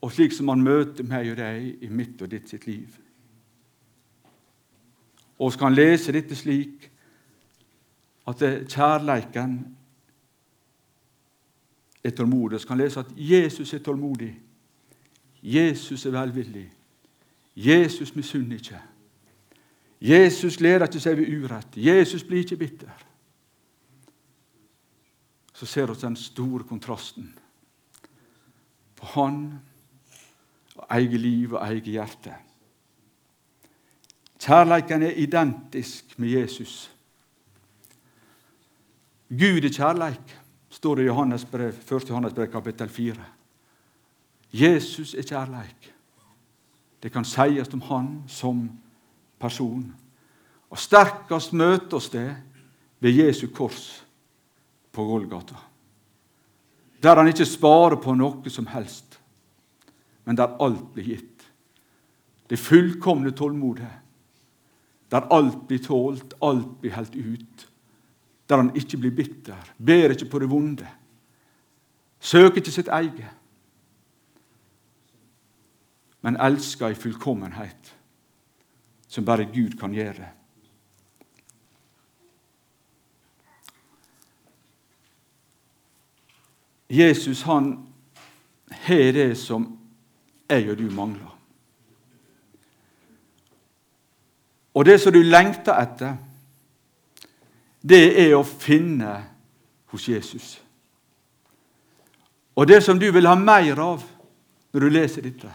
og 0.00 0.12
slik 0.12 0.32
som 0.32 0.48
han 0.52 0.62
møter 0.62 1.06
meg 1.06 1.32
og 1.32 1.40
deg 1.40 1.82
i 1.82 1.88
mitt 1.90 2.22
og 2.22 2.30
ditt 2.30 2.48
sitt 2.50 2.66
liv. 2.66 2.88
Og 5.38 5.52
skal 5.52 5.70
han 5.70 5.78
lese 5.78 6.14
dette 6.14 6.36
slik 6.38 6.90
at 8.28 8.42
kjærleiken 8.68 9.58
er 12.04 12.14
tålmodig, 12.14 12.60
skal 12.60 12.76
han 12.76 12.84
lese 12.84 13.00
at 13.00 13.12
Jesus 13.16 13.74
er 13.74 13.82
tålmodig. 13.82 14.32
Jesus 15.42 16.06
er 16.06 16.10
velvillig. 16.10 16.66
Jesus 17.56 18.14
misunner 18.14 18.56
ikke. 18.56 18.80
Jesus 20.00 20.56
gleder 20.56 20.86
ikke 20.86 21.02
seg 21.02 21.18
ved 21.18 21.30
urett. 21.34 21.76
Jesus 21.76 22.24
blir 22.24 22.44
ikke 22.44 22.56
bitter. 22.56 23.04
Så 25.54 25.66
ser 25.66 25.86
vi 25.90 25.94
den 26.00 26.16
store 26.16 26.64
kontrasten 26.64 27.34
For 28.94 29.06
han 29.06 29.58
eget 30.88 31.20
liv 31.20 31.54
og 31.54 31.62
eget 31.66 31.84
hjerte. 31.84 32.34
Kjærleiken 34.38 35.02
er 35.02 35.16
identisk 35.18 36.18
med 36.18 36.28
Jesus. 36.28 36.90
Gud 39.28 39.64
er 39.64 39.72
kjærleik, 39.74 40.36
står 40.70 40.94
det 40.94 41.02
i 41.02 41.10
Johannes 41.10 41.44
brev, 41.44 41.74
1. 41.74 42.08
Johannes 42.08 42.32
brev, 42.32 42.52
kapittel 42.52 42.88
4. 42.88 43.14
Jesus 44.52 45.14
er 45.14 45.22
kjærleik. 45.22 45.94
Det 47.02 47.12
kan 47.12 47.24
sies 47.24 47.74
om 47.74 47.80
han 47.80 48.08
som 48.26 48.70
person. 49.38 49.94
Og 50.70 50.78
sterkest 50.78 51.52
møter 51.52 51.96
oss 51.96 52.10
det 52.12 52.28
ved 53.00 53.14
Jesu 53.22 53.46
kors 53.54 54.04
på 54.92 55.04
Golgata. 55.04 55.54
Der 57.02 57.16
han 57.16 57.30
ikke 57.30 57.46
sparer 57.46 57.96
på 58.02 58.14
noe 58.18 58.50
som 58.50 58.66
helst, 58.66 59.07
men 60.28 60.36
der 60.36 60.58
alt 60.60 60.90
blir 60.92 61.06
gitt. 61.08 61.44
Det 62.50 62.58
fullkomne 62.60 63.30
tålmodet. 63.32 63.88
Der 65.08 65.24
alt 65.32 65.62
blir 65.68 65.80
tålt, 65.80 66.34
alt 66.44 66.80
blir 66.82 66.92
helt 66.92 67.14
ut. 67.16 67.68
Der 68.48 68.56
han 68.60 68.74
ikke 68.76 69.00
blir 69.00 69.14
bitter, 69.16 69.70
ber 69.78 70.12
ikke 70.12 70.28
på 70.28 70.38
det 70.38 70.50
vonde. 70.50 70.88
Søker 72.20 72.60
ikke 72.60 72.74
sitt 72.74 72.88
eget, 72.92 73.30
men 76.20 76.36
elsker 76.36 76.92
i 76.92 76.98
fullkommenhet, 76.98 77.94
som 79.08 79.24
bare 79.24 79.48
Gud 79.48 79.78
kan 79.80 79.94
gjøre. 79.94 80.28
Jesus 86.90 87.42
han 87.42 87.86
har 88.70 89.12
det 89.12 89.38
som 89.38 89.77
jeg 90.48 90.70
og 90.70 90.78
du 90.78 90.90
mangler. 90.90 91.34
Og 94.74 94.84
det 94.84 95.00
som 95.00 95.12
du 95.12 95.22
lengter 95.22 95.74
etter, 95.74 96.16
det 97.82 98.04
er 98.20 98.36
å 98.36 98.44
finne 98.46 99.14
hos 99.90 100.08
Jesus. 100.08 100.58
Og 102.58 102.68
det 102.68 102.82
som 102.84 102.98
du 102.98 103.08
vil 103.14 103.26
ha 103.26 103.34
mer 103.38 103.80
av 103.82 104.04
når 104.72 104.84
du 104.84 104.88
leser 104.92 105.24
dette, 105.24 105.50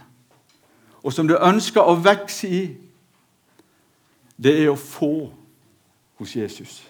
og 1.04 1.12
som 1.12 1.28
du 1.28 1.36
ønsker 1.36 1.84
å 1.84 1.98
vokse 2.00 2.48
i, 2.48 2.62
det 4.36 4.54
er 4.62 4.70
å 4.72 4.78
få 4.80 5.28
hos 6.20 6.32
Jesus. 6.36 6.82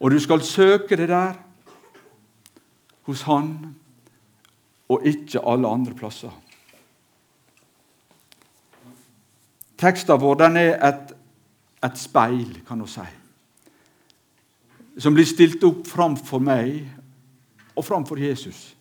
Og 0.00 0.10
du 0.10 0.18
skal 0.22 0.42
søke 0.42 0.96
det 0.96 1.08
der 1.10 1.34
hos 3.06 3.22
Han 3.26 3.74
og 4.88 5.06
ikke 5.06 5.42
alle 5.46 5.68
andre 5.68 5.94
plasser. 5.94 6.30
Teksten 9.82 10.20
vår 10.20 10.38
den 10.44 10.56
er 10.60 10.76
et, 10.86 11.14
et 11.82 11.98
speil, 11.98 12.60
kan 12.66 12.78
du 12.78 12.86
si, 12.86 13.06
som 15.02 15.16
blir 15.16 15.26
stilt 15.26 15.64
opp 15.66 15.88
framfor 15.90 16.42
meg 16.44 16.84
og 17.74 17.84
framfor 17.84 18.20
Jesus. 18.20 18.76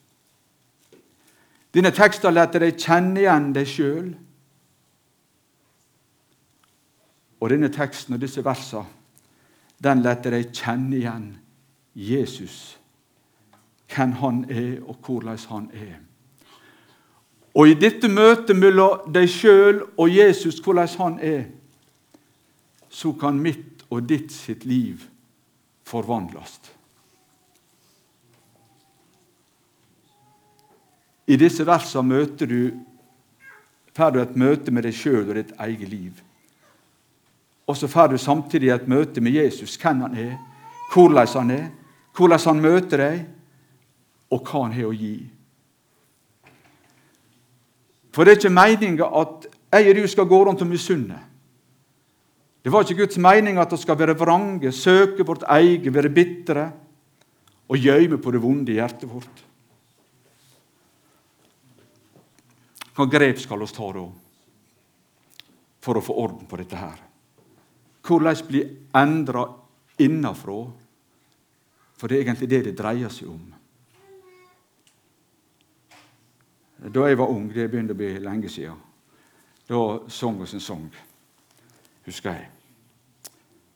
Denne 1.74 1.94
teksten 1.96 2.36
lar 2.36 2.52
deg 2.52 2.76
kjenne 2.76 3.24
igjen 3.24 3.54
deg 3.56 3.70
sjøl. 3.72 4.12
Og 7.42 7.50
denne 7.50 7.72
teksten 7.74 8.18
og 8.18 8.22
disse 8.22 8.44
versene 8.46 9.00
den 9.82 10.04
lar 10.06 10.20
deg 10.22 10.52
kjenne 10.54 11.00
igjen 11.00 11.28
Jesus 11.98 12.78
hvem 13.92 14.14
han 14.22 14.46
er, 14.52 14.78
og 14.86 15.02
hvordan 15.04 15.40
han 15.50 15.72
er. 15.74 16.11
Og 17.56 17.68
i 17.68 17.76
dette 17.76 18.08
møtet 18.08 18.56
mellom 18.56 19.10
deg 19.12 19.28
sjøl 19.32 19.82
og 20.00 20.12
Jesus, 20.12 20.62
hvordan 20.64 20.92
han 21.00 21.18
er, 21.20 21.42
så 22.92 23.12
kan 23.20 23.40
mitt 23.40 23.84
og 23.92 24.06
ditt 24.08 24.32
sitt 24.32 24.64
liv 24.68 25.04
forvandles. 25.88 26.60
I 31.28 31.38
disse 31.40 31.64
versene 31.68 32.08
møter 32.08 32.48
du, 32.48 32.72
får 33.96 34.12
du 34.12 34.22
et 34.22 34.40
møte 34.40 34.72
med 34.72 34.88
deg 34.88 34.96
sjøl 34.96 35.28
og 35.28 35.36
ditt 35.36 35.52
eget 35.60 35.92
liv. 35.92 36.24
Og 37.68 37.78
så 37.78 37.88
får 37.88 38.12
du 38.12 38.18
samtidig 38.20 38.72
et 38.74 38.88
møte 38.88 39.22
med 39.24 39.36
Jesus, 39.36 39.78
hvem 39.80 40.02
han 40.08 40.18
er, 40.18 40.34
hvordan 40.92 41.28
han 41.36 41.52
er, 41.56 41.68
hvordan 42.16 42.44
han 42.46 42.64
møter 42.64 43.04
deg, 43.04 43.22
og 44.32 44.44
hva 44.48 44.66
han 44.66 44.76
har 44.76 44.90
å 44.90 44.96
gi. 44.96 45.16
For 48.12 48.24
det 48.24 48.34
er 48.34 48.40
ikke 48.42 48.54
meninga 48.54 49.08
at 49.22 49.48
jeg 49.72 49.90
og 49.90 50.02
du 50.02 50.08
skal 50.12 50.28
gå 50.28 50.40
rundt 50.46 50.62
og 50.62 50.68
misunne. 50.68 51.20
Det 52.62 52.72
var 52.72 52.84
ikke 52.84 53.06
Guds 53.06 53.18
mening 53.18 53.58
at 53.58 53.72
vi 53.72 53.78
skal 53.82 53.98
være 53.98 54.18
vrange, 54.20 54.72
søke 54.72 55.26
vårt 55.26 55.44
eget, 55.48 55.94
være 55.94 56.10
bitre 56.14 56.72
og 57.72 57.78
gjemme 57.80 58.20
på 58.22 58.32
det 58.32 58.42
vonde 58.44 58.72
i 58.72 58.76
hjertet 58.78 59.10
vårt. 59.10 59.46
Hva 62.92 63.08
grep 63.08 63.40
skal 63.40 63.64
vi 63.64 63.70
ta 63.72 63.88
da 63.96 64.04
for 65.82 65.98
å 65.98 66.04
få 66.04 66.18
orden 66.22 66.46
på 66.46 66.60
dette 66.60 66.78
her? 66.78 67.00
Hvordan 68.06 68.44
bli 68.48 68.62
endra 68.98 69.48
innafra? 70.04 70.60
For 71.98 72.10
det 72.10 72.18
er 72.18 72.26
egentlig 72.26 72.50
det 72.52 72.64
det 72.68 72.78
dreier 72.78 73.10
seg 73.14 73.32
om. 73.32 73.61
Da 76.82 77.08
jeg 77.08 77.18
var 77.18 77.30
ung, 77.30 77.46
det 77.54 77.68
begynte 77.70 77.94
å 77.94 78.00
bli 78.00 78.16
lenge 78.18 78.50
siden, 78.50 78.80
da 79.70 79.82
sang 80.10 80.40
vi 80.40 80.48
en 80.50 80.64
sang, 80.64 80.88
husker 82.08 82.34
jeg. 82.34 82.48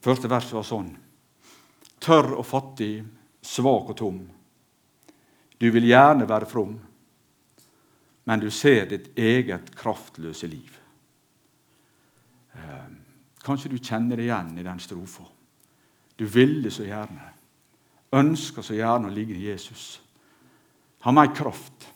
Første 0.02 0.30
vers 0.30 0.50
var 0.54 0.66
sånn. 0.66 0.90
Tørr 2.02 2.34
og 2.40 2.46
fattig, 2.46 3.04
svak 3.46 3.94
og 3.94 3.98
tom. 3.98 4.18
Du 5.58 5.70
vil 5.72 5.88
gjerne 5.88 6.28
være 6.30 6.50
from, 6.50 6.74
men 8.26 8.42
du 8.42 8.50
ser 8.50 8.90
ditt 8.90 9.12
eget 9.18 9.70
kraftløse 9.78 10.50
liv. 10.50 10.74
Eh, 12.58 12.90
kanskje 13.46 13.70
du 13.70 13.78
kjenner 13.78 14.18
det 14.18 14.28
igjen 14.28 14.54
i 14.58 14.66
den 14.66 14.82
strofa. 14.82 15.28
Du 16.18 16.26
ville 16.26 16.72
så 16.74 16.88
gjerne, 16.88 17.32
ønsker 18.16 18.66
så 18.66 18.78
gjerne 18.78 19.12
å 19.12 19.14
ligge 19.14 19.38
i 19.38 19.46
Jesus. 19.52 20.00
Ha 21.06 21.14
mer 21.14 21.34
kraft. 21.36 21.92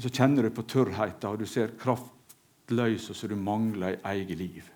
Så 0.00 0.08
kjenner 0.08 0.46
du 0.46 0.52
på 0.54 0.64
tørrheten, 0.64 1.28
og 1.28 1.42
du 1.42 1.46
ser 1.48 1.74
kraftløsa 1.78 3.14
som 3.14 3.28
du 3.28 3.36
mangler 3.36 3.98
i 3.98 4.02
eget 4.14 4.38
liv. 4.38 4.70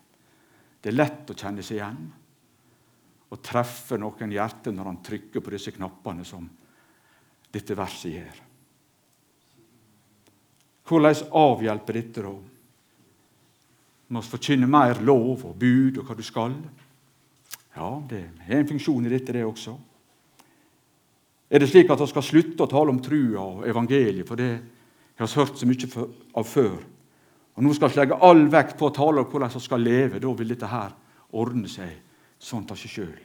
Det 0.81 0.93
er 0.93 0.99
lett 0.99 1.31
å 1.33 1.37
kjenne 1.39 1.65
seg 1.65 1.79
igjen 1.79 2.03
og 3.33 3.41
treffe 3.43 3.97
noen 3.99 4.33
hjerte 4.35 4.71
når 4.71 4.91
han 4.91 4.99
trykker 5.03 5.43
på 5.43 5.55
disse 5.55 5.73
knappene 5.75 6.27
som 6.29 6.45
dette 7.55 7.77
verset 7.79 8.13
gjør. 8.13 8.43
Hvordan 10.85 11.33
avhjelper 11.41 11.97
dette, 11.97 12.23
da? 12.23 12.35
Du 14.05 14.13
må 14.15 14.21
forkynne 14.23 14.69
mer 14.69 15.01
lov 15.01 15.47
og 15.49 15.57
bud 15.57 15.99
og 15.99 16.05
hva 16.05 16.17
du 16.19 16.23
skal. 16.27 16.53
Ja, 17.75 17.89
det 18.11 18.21
er 18.45 18.59
en 18.61 18.69
funksjon 18.69 19.09
i 19.09 19.13
dette, 19.15 19.33
det 19.33 19.47
også. 19.49 19.75
Er 21.49 21.63
det 21.63 21.71
slik 21.71 21.91
at 21.91 22.03
vi 22.03 22.11
skal 22.13 22.27
slutte 22.27 22.67
å 22.67 22.71
tale 22.71 22.93
om 22.93 23.01
trua 23.03 23.41
og 23.41 23.65
evangeliet, 23.69 24.29
for 24.29 24.39
det 24.39 24.53
jeg 25.15 25.27
har 25.27 25.45
hørt 25.45 25.59
så 25.59 25.67
mye 25.67 26.07
av 26.35 26.49
før. 26.49 26.79
Og 27.55 27.63
Nå 27.63 27.75
skal 27.77 27.93
vi 27.93 28.01
legge 28.01 28.19
all 28.27 28.49
vekt 28.51 28.77
på 28.79 28.89
å 28.89 28.95
tale 28.95 29.23
om 29.23 29.31
hvordan 29.31 29.53
vi 29.55 29.63
skal 29.63 29.85
leve. 29.85 30.19
Da 30.19 30.33
vil 30.35 30.51
dette 30.51 30.71
her 30.71 30.95
ordne 31.39 31.71
seg 31.71 31.93
sånn 32.43 32.67
av 32.71 32.79
seg 32.81 32.91
sjøl. 32.91 33.21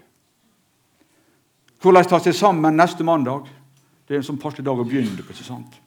Hvordan 1.81 2.09
ta 2.11 2.19
seg 2.21 2.35
sammen 2.37 2.77
neste 2.77 3.05
mandag? 3.07 3.47
Det 4.05 4.15
er 4.15 4.21
en 4.21 4.27
sånn 4.27 4.41
passelig 4.41 4.65
dag 4.67 4.79
å 4.81 4.85
begynne 4.85 5.23
på. 5.23 5.33
ikke 5.33 5.47
sant? 5.47 5.79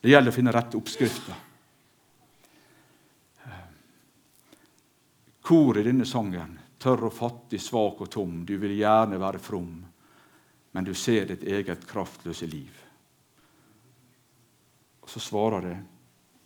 Det 0.00 0.12
gjelder 0.12 0.32
å 0.32 0.36
finne 0.36 0.52
rette 0.52 0.76
oppskrifter. 0.76 1.42
Kor 5.44 5.76
i 5.76 5.84
denne 5.84 6.06
sangen, 6.08 6.54
tørr 6.80 7.10
og 7.10 7.12
fattig, 7.12 7.60
svak 7.60 8.00
og 8.00 8.10
tom, 8.12 8.44
du 8.48 8.56
vil 8.60 8.78
gjerne 8.78 9.20
være 9.20 9.40
from, 9.44 9.74
men 10.72 10.86
du 10.86 10.94
ser 10.96 11.28
ditt 11.28 11.44
eget 11.44 11.84
kraftløse 11.88 12.48
liv. 12.48 12.83
Og 15.04 15.10
Så 15.10 15.20
svarer 15.20 15.60
det, 15.60 15.76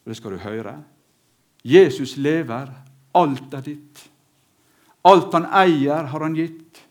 og 0.05 0.11
det 0.11 0.17
skal 0.17 0.35
du 0.35 0.43
høre. 0.43 0.75
Jesus 1.65 2.17
lever. 2.17 2.71
Alt 3.15 3.55
er 3.55 3.63
ditt. 3.65 4.11
Alt 5.05 5.33
han 5.33 5.47
eier, 5.47 6.05
har 6.11 6.23
han 6.23 6.35
gitt. 6.37 6.83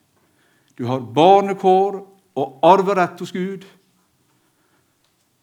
Du 0.77 0.85
har 0.85 0.99
barnekår 0.99 1.99
og 2.37 2.59
arverett 2.63 3.19
hos 3.19 3.31
Gud. 3.31 3.65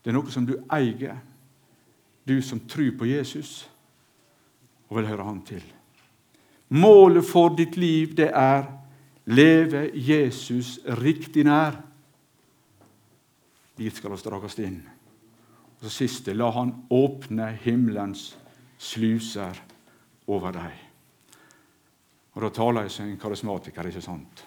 Det 0.02 0.12
er 0.12 0.16
noe 0.16 0.30
som 0.32 0.46
du 0.46 0.56
eier, 0.72 1.16
du 2.28 2.36
som 2.44 2.60
tror 2.68 2.92
på 2.98 3.08
Jesus 3.08 3.64
og 4.88 4.98
vil 4.98 5.08
høre 5.08 5.24
Han 5.24 5.40
til. 5.44 5.62
Målet 6.68 7.24
for 7.24 7.54
ditt 7.56 7.76
liv, 7.76 8.14
det 8.16 8.30
er 8.34 8.66
leve 9.26 9.90
Jesus 9.94 10.78
riktig 11.00 11.44
nær. 11.44 11.80
Dit 13.78 13.96
skal 13.96 14.12
vi 14.12 14.20
dras 14.22 14.58
inn. 14.58 14.82
Og 15.84 15.90
så 15.90 16.06
siste 16.06 16.32
la 16.32 16.46
han 16.48 16.70
åpne 16.88 17.50
himmelens 17.60 18.30
sluser 18.80 19.58
over 20.32 20.54
deg. 20.56 20.78
Og 22.32 22.40
Da 22.42 22.48
taler 22.48 22.86
jeg 22.86 22.90
som 22.94 23.10
en 23.10 23.18
karismatiker, 23.20 23.90
ikke 23.90 24.00
sant? 24.00 24.44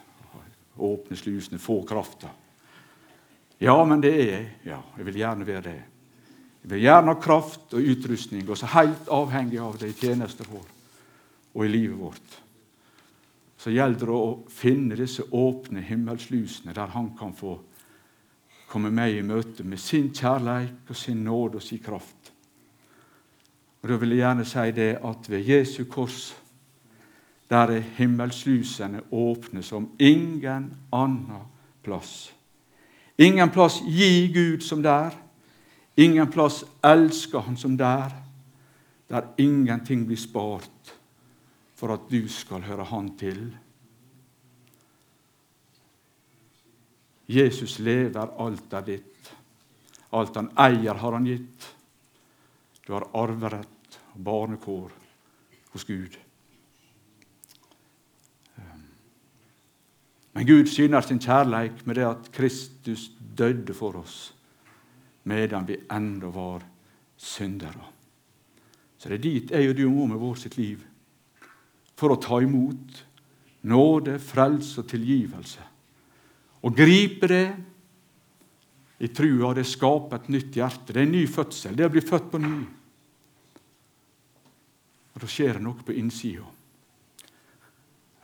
åpne 0.77 1.17
slusene, 1.17 1.57
få 1.57 1.83
krafta. 1.85 2.29
Ja, 3.57 3.85
men 3.85 4.01
det 4.01 4.13
er 4.13 4.25
jeg. 4.31 4.49
Ja, 4.63 4.81
jeg 4.97 5.05
vil 5.05 5.15
gjerne 5.17 5.45
være 5.45 5.61
det. 5.61 5.83
Jeg 6.61 6.71
vil 6.73 6.83
gjerne 6.85 7.13
ha 7.13 7.21
kraft 7.21 7.73
og 7.73 7.85
utrustning, 7.93 8.49
og 8.49 8.57
så 8.57 8.69
helt 8.73 9.09
avhengig 9.09 9.57
av 9.61 9.77
det 9.77 9.89
i 9.89 9.97
tjenesten 9.97 10.45
vår 10.49 10.67
og 11.53 11.65
i 11.65 11.71
livet 11.71 11.97
vårt. 11.97 12.37
Så 13.57 13.73
gjelder 13.73 14.05
det 14.05 14.17
å 14.17 14.37
finne 14.53 14.97
disse 14.97 15.25
åpne 15.33 15.81
himmelslusene, 15.81 16.73
der 16.73 16.93
Han 16.93 17.15
kan 17.17 17.33
få 17.33 17.59
komme 18.67 18.91
meg 18.91 19.17
i 19.17 19.21
møte 19.25 19.63
med 19.63 19.79
sin 19.79 20.09
kjærleik 20.13 20.89
og 20.89 20.95
sin 20.95 21.23
nåde 21.23 21.61
og 21.61 21.63
sin 21.63 21.79
kraft. 21.83 22.33
Og 23.81 23.89
Da 23.89 23.95
vil 23.95 24.09
jeg 24.09 24.17
gjerne 24.17 24.45
si 24.45 24.71
det 24.71 24.97
at 25.03 25.29
ved 25.29 25.45
Jesu 25.45 25.85
kors 25.85 26.35
der 27.49 27.71
er 27.71 27.79
himmelslusene 27.79 29.01
åpne 29.11 29.63
som 29.63 29.89
ingen 29.99 30.73
annen 30.91 31.45
plass. 31.83 32.33
Ingen 33.17 33.49
plass 33.49 33.79
gir 33.87 34.33
Gud 34.33 34.61
som 34.61 34.83
der. 34.83 35.15
Ingen 35.97 36.27
plass 36.31 36.65
elsker 36.83 37.39
Han 37.39 37.57
som 37.57 37.77
der. 37.77 38.11
Der 39.09 39.21
ingenting 39.37 40.05
blir 40.05 40.17
spart 40.17 40.95
for 41.75 41.93
at 41.93 42.11
du 42.11 42.27
skal 42.27 42.61
høre 42.61 42.83
Han 42.83 43.17
til. 43.17 43.55
Jesus 47.27 47.79
lever, 47.79 48.31
alt 48.39 48.73
er 48.73 48.85
ditt. 48.87 49.33
Alt 50.15 50.39
han 50.39 50.51
eier, 50.55 50.95
har 50.95 51.17
han 51.17 51.27
gitt. 51.27 51.67
Du 52.85 52.93
har 52.95 53.09
arverett 53.19 53.99
og 54.13 54.23
barnekår 54.23 54.95
hos 55.73 55.83
Gud. 55.83 56.15
Men 60.37 60.45
Gud 60.45 60.69
syner 60.69 61.01
sin 61.01 61.19
kjærleik 61.19 61.81
med 61.89 61.97
det 61.97 62.05
at 62.05 62.27
Kristus 62.31 63.09
døde 63.17 63.73
for 63.73 63.97
oss 63.97 64.17
medan 65.27 65.65
vi 65.67 65.75
ennå 65.91 66.29
var 66.31 66.61
syndere. 67.17 67.89
Så 68.97 69.09
det 69.09 69.17
er 69.17 69.23
dit 69.23 69.51
jeg 69.51 69.69
og 69.71 69.75
du 69.77 69.89
må 69.89 70.05
med 70.07 70.21
vårt 70.21 70.39
sitt 70.45 70.55
liv 70.57 70.85
for 71.97 72.13
å 72.13 72.19
ta 72.21 72.39
imot 72.45 73.01
nåde, 73.67 74.19
frelse 74.21 74.83
og 74.83 74.87
tilgivelse. 74.93 75.66
Og 76.65 76.75
gripe 76.75 77.29
det 77.29 77.45
i 78.97 79.09
trua. 79.13 79.53
Det 79.53 79.65
skaper 79.67 80.17
et 80.17 80.29
nytt 80.33 80.57
hjerte. 80.57 80.93
Det 80.93 81.01
er 81.01 81.05
en 81.05 81.15
ny 81.15 81.25
fødsel. 81.29 81.75
Det 81.77 81.85
er 81.85 81.91
å 81.91 81.95
bli 81.95 82.05
født 82.05 82.31
på 82.31 82.41
ny. 82.41 82.55
Og 85.13 85.21
Da 85.21 85.29
skjer 85.29 85.57
det 85.57 85.65
noe 85.65 85.85
på 85.85 85.95
innsida. 85.97 86.45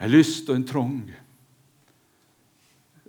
En 0.04 0.12
lyst 0.12 0.50
og 0.50 0.58
en 0.58 0.66
trong 0.68 0.98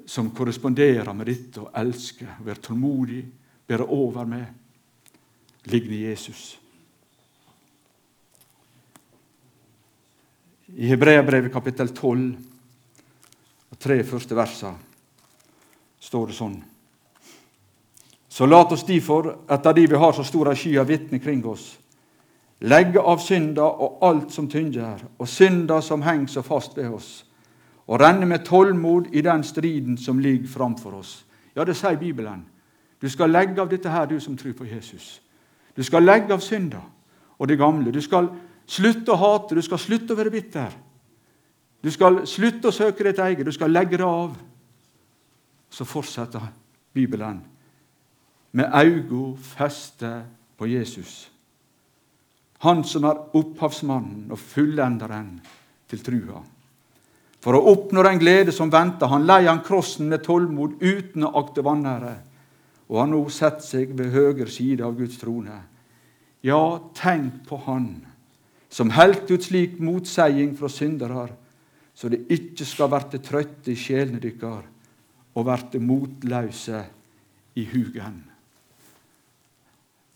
som 0.06 0.28
korresponderer 0.37 1.12
med 1.16 1.26
dette 1.26 1.62
å 1.62 1.70
elske, 1.80 2.28
være 2.44 2.62
tålmodig, 2.64 3.22
bære 3.66 3.87
over 3.88 4.28
med, 4.28 4.44
ligger 5.72 5.94
Jesus. 5.96 6.42
I 10.76 10.90
Hebreabrevet 10.90 11.52
kapittel 11.52 11.92
12, 11.94 12.26
og 13.72 13.80
tre 13.80 13.98
første 14.06 14.37
versene, 14.37 14.93
står 16.04 16.30
det 16.30 16.36
sånn 16.36 16.56
Så 18.28 18.46
lat 18.46 18.72
oss 18.74 18.84
derfor, 18.86 19.30
etter 19.48 19.76
de 19.76 19.86
vi 19.86 19.98
har 20.00 20.12
så 20.12 20.24
stor 20.26 20.50
sky 20.54 20.76
av 20.78 20.88
vitner 20.90 21.20
kring 21.22 21.44
oss, 21.46 21.76
legge 22.60 23.00
av 23.00 23.20
synda 23.22 23.62
og 23.64 24.02
alt 24.02 24.32
som 24.34 24.48
tynger, 24.50 25.04
og 25.18 25.28
synda 25.28 25.80
som 25.82 26.02
henger 26.02 26.32
så 26.32 26.42
fast 26.42 26.76
ved 26.76 26.90
oss, 26.90 27.12
og 27.86 28.00
renne 28.00 28.26
med 28.26 28.42
tålmod 28.46 29.12
i 29.12 29.22
den 29.22 29.44
striden 29.44 29.96
som 30.00 30.18
ligger 30.18 30.48
framfor 30.48 30.98
oss. 30.98 31.24
Ja, 31.54 31.64
det 31.64 31.76
sier 31.76 31.96
Bibelen. 32.00 32.42
Du 32.98 33.08
skal 33.12 33.30
legge 33.30 33.60
av 33.60 33.68
dette 33.68 33.90
her, 33.92 34.06
du 34.06 34.18
som 34.20 34.36
tror 34.36 34.56
på 34.58 34.66
Jesus. 34.66 35.20
Du 35.76 35.82
skal 35.84 36.02
legge 36.02 36.34
av 36.34 36.40
synda 36.40 36.80
og 37.38 37.48
det 37.48 37.58
gamle. 37.60 37.92
Du 37.92 38.00
skal 38.02 38.30
slutte 38.66 39.12
å 39.12 39.20
hate, 39.20 39.54
du 39.54 39.62
skal 39.62 39.78
slutte 39.78 40.14
å 40.14 40.18
være 40.18 40.32
bitter. 40.32 40.74
Du 41.84 41.90
skal 41.92 42.22
slutte 42.26 42.70
å 42.70 42.74
søke 42.74 43.04
ditt 43.04 43.20
eget, 43.20 43.44
du 43.44 43.52
skal 43.52 43.70
legge 43.70 44.00
det 44.00 44.08
av. 44.08 44.32
Så 45.74 45.82
fortsetter 45.88 46.52
Bibelen 46.94 47.40
med 48.54 48.70
øynene 48.70 49.37
festet 49.42 50.26
på 50.58 50.68
Jesus. 50.70 51.30
Han 52.62 52.84
som 52.87 53.04
er 53.04 53.34
opphavsmannen 53.34 54.30
og 54.30 54.38
fullenderen 54.38 55.40
til 55.90 56.04
trua. 56.06 56.42
For 57.42 57.58
å 57.58 57.64
oppnå 57.74 58.04
den 58.06 58.20
glede 58.22 58.54
som 58.54 58.70
venter, 58.72 59.10
han 59.10 59.26
leier 59.26 59.50
han 59.50 59.64
krossen 59.66 60.06
med 60.08 60.22
tålmod 60.24 60.78
uten 60.80 61.26
å 61.26 61.32
akte 61.42 61.64
vanære, 61.66 62.14
og 62.88 63.00
har 63.00 63.10
nå 63.10 63.20
sett 63.32 63.60
seg 63.66 63.92
ved 63.98 64.14
høyre 64.14 64.46
side 64.48 64.84
av 64.87 64.94
Guds 64.96 65.18
trone. 65.20 65.58
Ja, 66.44 66.78
tenk 66.94 67.42
på 67.48 67.58
Han 67.66 67.88
som 68.74 68.90
helt 68.90 69.30
ut 69.30 69.44
slik 69.44 69.76
motseiing 69.78 70.54
fra 70.58 70.68
syndere, 70.68 71.28
så 71.94 72.08
det 72.10 72.24
ikke 72.32 72.66
skal 72.66 72.90
verte 72.90 73.20
trøtte 73.22 73.70
i 73.70 73.78
sjelene 73.78 74.22
dykkar 74.22 74.64
og 75.34 75.46
verte 75.46 75.80
motløse 75.82 76.84
i 77.58 77.66
hugen. 77.70 78.22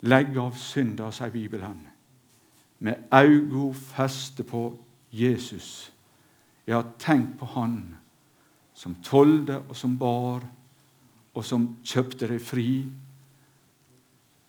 Legg 0.07 0.37
av 0.39 0.55
synda, 0.59 1.11
sier 1.11 1.35
Bibelen, 1.35 1.81
med 2.79 3.09
augo 3.11 3.73
feste 3.75 4.47
på 4.47 4.69
Jesus. 5.11 5.91
Ja, 6.69 6.85
tenk 7.03 7.35
på 7.41 7.49
Han 7.57 7.81
som 8.79 8.95
tolde 9.03 9.59
og 9.67 9.75
som 9.77 9.97
bar, 9.99 10.45
og 11.35 11.45
som 11.45 11.65
kjøpte 11.87 12.29
deg 12.31 12.43
fri, 12.43 12.71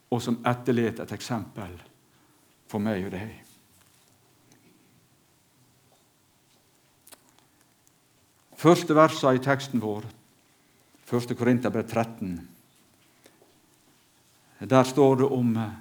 og 0.10 0.21
som 0.21 0.39
etterlet 0.47 1.01
et 1.01 1.13
eksempel 1.13 1.73
for 2.69 2.82
meg 2.82 3.08
og 3.08 3.13
deg. 3.13 3.32
Første 8.60 8.97
versa 8.97 9.34
i 9.34 9.41
teksten 9.41 9.82
vår, 9.82 10.05
1. 11.10 11.38
Korinterbrev 11.38 11.88
13. 11.89 12.48
Der 14.60 14.84
står 14.84 15.15
det 15.15 15.26
om 15.26 15.56
eh, 15.58 15.72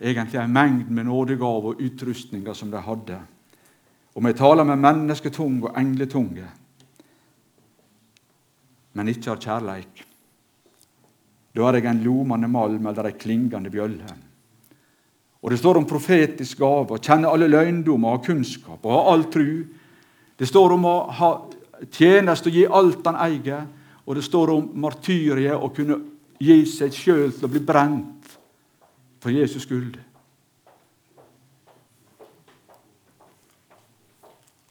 egentlig 0.00 0.40
en 0.40 0.52
mengd 0.52 0.90
med 0.90 1.06
nådegaver 1.06 1.74
og 1.74 1.80
utrustninger 1.80 2.54
som 2.54 2.70
de 2.70 2.80
hadde. 2.82 3.18
Om 4.14 4.26
jeg 4.26 4.36
taler 4.36 4.64
med 4.64 4.80
mennesketunge 4.82 5.68
og 5.68 5.78
engletunge, 5.78 6.48
men 8.92 9.08
ikke 9.08 9.30
har 9.30 9.40
kjærleik, 9.40 10.02
da 11.52 11.68
er 11.68 11.78
jeg 11.78 11.86
en 11.90 12.02
lomende 12.04 12.48
malm 12.48 12.86
eller 12.88 13.08
ei 13.08 13.16
klingende 13.16 13.70
bjølle. 13.70 14.16
Og 15.42 15.50
Det 15.50 15.58
står 15.58 15.78
om 15.78 15.86
profetisk 15.86 16.58
gave, 16.58 16.96
å 16.96 17.02
kjenne 17.02 17.30
alle 17.30 17.48
løgndommer, 17.50 18.16
ha 18.16 18.24
kunnskap 18.24 18.84
og 18.84 18.94
ha 18.94 19.00
all 19.12 19.24
tru. 19.30 19.64
Det 20.38 20.48
står 20.48 20.74
om 20.76 20.84
å 20.86 20.96
ha 21.18 21.30
tjeneste 21.90 22.50
og 22.50 22.58
gi 22.58 22.66
alt 22.66 23.06
han 23.06 23.18
eier. 23.22 23.64
Og 24.06 24.16
det 24.18 24.24
står 24.26 24.50
om 24.54 24.70
martyriet 24.82 25.54
å 25.54 25.70
kunne 25.74 25.98
gi 26.42 26.64
seg 26.66 26.94
sjøl 26.94 27.30
til 27.36 27.46
å 27.46 27.52
bli 27.52 27.62
brent 27.62 28.32
for 29.22 29.30
Jesus 29.30 29.66
skyld. 29.68 29.98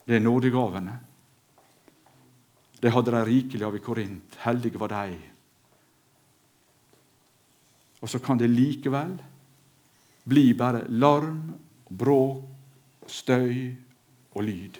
Det 0.06 0.18
er 0.18 0.24
nådegavene. 0.26 0.98
Det 2.82 2.92
hadde 2.92 3.14
de 3.14 3.26
rikelig 3.26 3.64
av 3.64 3.76
i 3.78 3.84
Korint. 3.84 4.38
Heldige 4.44 4.82
var 4.82 4.92
de. 4.92 5.20
Og 8.02 8.10
så 8.10 8.20
kan 8.20 8.40
det 8.42 8.50
likevel 8.50 9.14
bli 10.28 10.52
bare 10.58 10.84
larm, 10.90 11.54
bråk, 11.88 12.44
støy 13.08 13.72
og 14.34 14.44
lyd. 14.44 14.80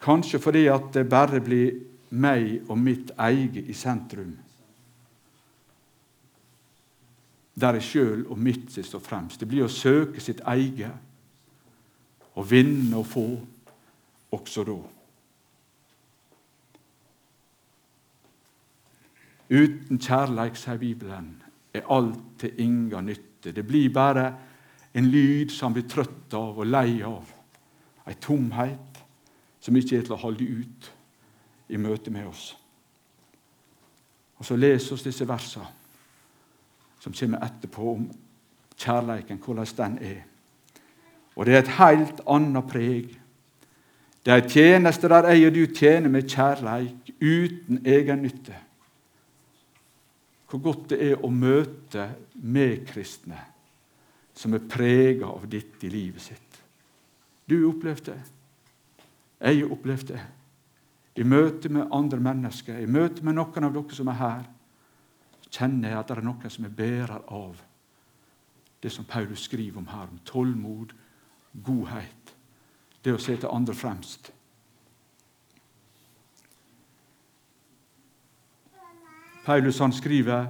Kanskje 0.00 0.40
fordi 0.40 0.64
at 0.72 0.92
det 0.94 1.08
bare 1.10 1.42
blir 1.44 1.89
meg 2.10 2.62
og 2.68 2.78
mitt 2.78 3.12
eget 3.18 3.68
i 3.70 3.74
sentrum. 3.76 4.32
Der 7.60 7.76
jeg 7.76 7.82
sjøl 7.82 8.26
og 8.26 8.38
mitt 8.38 8.72
står 8.72 9.02
fremst. 9.04 9.40
Det 9.40 9.48
blir 9.48 9.66
å 9.66 9.72
søke 9.72 10.20
sitt 10.22 10.40
eget 10.48 10.92
og 12.34 12.50
vinne 12.50 12.96
og 12.96 13.06
få 13.06 13.26
også 14.32 14.64
da. 14.64 14.78
Uten 19.50 19.98
kjærleik, 19.98 20.54
sier 20.54 20.78
Bibelen, 20.78 21.32
er 21.74 21.88
alt 21.90 22.22
til 22.38 22.54
inga 22.62 23.00
nytte. 23.02 23.50
Det 23.52 23.66
blir 23.66 23.90
bare 23.90 24.28
en 24.94 25.10
lyd 25.10 25.50
som 25.50 25.74
blir 25.74 25.88
trøtt 25.90 26.34
av 26.38 26.58
og 26.62 26.70
lei 26.70 27.02
av. 27.02 27.26
Ei 28.06 28.14
tomhet 28.22 29.02
som 29.60 29.76
ikke 29.76 29.98
er 29.98 30.06
til 30.06 30.14
å 30.14 30.22
holde 30.22 30.46
ut 30.62 30.90
i 31.70 31.78
møte 31.78 32.10
med 32.10 32.26
oss. 32.26 32.56
Og 34.40 34.44
Så 34.44 34.56
leser 34.56 34.94
oss 34.94 35.04
disse 35.04 35.28
versene 35.28 35.66
som 37.00 37.14
kommer 37.16 37.44
etterpå, 37.44 37.92
om 37.94 38.10
kjærleiken, 38.76 39.38
hvordan 39.40 39.66
den 39.76 39.98
er. 40.04 40.22
Og 41.36 41.46
det 41.46 41.54
er 41.54 41.62
et 41.62 41.76
helt 41.78 42.20
annet 42.28 42.66
preg. 42.68 43.14
Det 44.24 44.32
er 44.32 44.42
tjenester 44.42 44.52
tjeneste 44.52 45.08
der 45.08 45.28
jeg 45.32 45.46
og 45.46 45.54
du 45.54 45.74
tjener 45.74 46.08
med 46.08 46.28
kjærleik, 46.28 47.12
uten 47.20 47.86
egennytte. 47.86 48.56
Hvor 50.50 50.60
godt 50.60 50.90
det 50.90 50.98
er 51.12 51.24
å 51.24 51.30
møte 51.30 52.10
medkristne 52.34 53.38
som 54.34 54.54
er 54.56 54.68
prega 54.68 55.28
av 55.28 55.46
dette 55.48 55.86
i 55.86 55.92
livet 55.92 56.22
sitt. 56.22 56.60
Du 57.48 57.62
opplevde 57.68 58.12
det. 58.12 58.20
Jeg 59.40 59.64
opplevde 59.70 60.14
det. 60.14 60.26
I 61.16 61.24
møte 61.26 61.68
med 61.68 61.90
andre 61.92 62.20
mennesker, 62.22 62.78
i 62.78 62.86
møte 62.86 63.24
med 63.26 63.34
noen 63.34 63.66
av 63.66 63.74
dere 63.74 63.96
som 63.96 64.10
er 64.12 64.20
her, 64.20 64.44
kjenner 65.50 65.90
jeg 65.90 65.98
at 65.98 66.10
det 66.10 66.16
er 66.18 66.26
noen 66.28 66.52
som 66.54 66.66
er 66.68 66.74
bærer 66.74 67.24
av 67.26 67.58
det 68.80 68.90
som 68.94 69.04
Paulus 69.04 69.44
skriver 69.44 69.78
om 69.78 69.88
her, 69.90 70.08
om 70.08 70.20
tålmod, 70.24 70.94
godhet, 71.52 72.34
det 73.04 73.12
å 73.12 73.20
sette 73.20 73.50
andre 73.50 73.74
fremst. 73.76 74.30
Paulus 79.44 79.80
han 79.80 79.92
skriver 79.92 80.48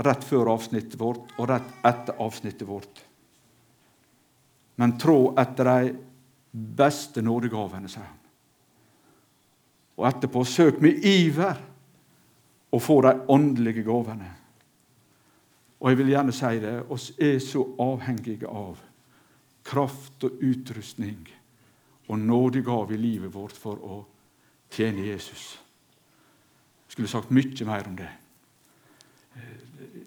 rett 0.00 0.24
før 0.24 0.54
avsnittet 0.54 0.98
vårt 0.98 1.34
og 1.36 1.50
rett 1.50 1.86
etter 1.86 2.18
avsnittet 2.22 2.66
vårt. 2.68 3.02
Men 4.80 4.96
trå 4.98 5.34
etter 5.38 5.68
de 5.68 5.92
beste 6.78 7.22
nådegavene, 7.22 7.90
sier 7.90 8.06
han. 8.06 8.19
Og 10.00 10.06
etterpå 10.08 10.44
søk 10.48 10.80
med 10.80 11.04
iver 11.04 11.58
å 12.72 12.78
få 12.80 13.00
de 13.04 13.12
åndelige 13.28 13.84
gavene. 13.84 14.30
Og 15.80 15.90
jeg 15.90 15.98
vil 16.00 16.12
gjerne 16.14 16.32
si 16.36 16.54
det, 16.60 16.76
oss 16.92 17.10
er 17.20 17.36
så 17.44 17.64
avhengige 17.80 18.48
av 18.48 18.80
kraft 19.64 20.24
og 20.24 20.40
utrustning 20.44 21.28
og 22.08 22.18
nådegave 22.18 22.96
i 22.96 23.00
livet 23.00 23.32
vårt 23.34 23.56
for 23.56 23.80
å 23.84 23.98
tjene 24.72 25.04
Jesus. 25.06 25.52
Jeg 26.88 26.96
skulle 26.96 27.12
sagt 27.12 27.30
mye 27.34 27.66
mer 27.68 27.88
om 27.88 27.98
det. 28.00 28.10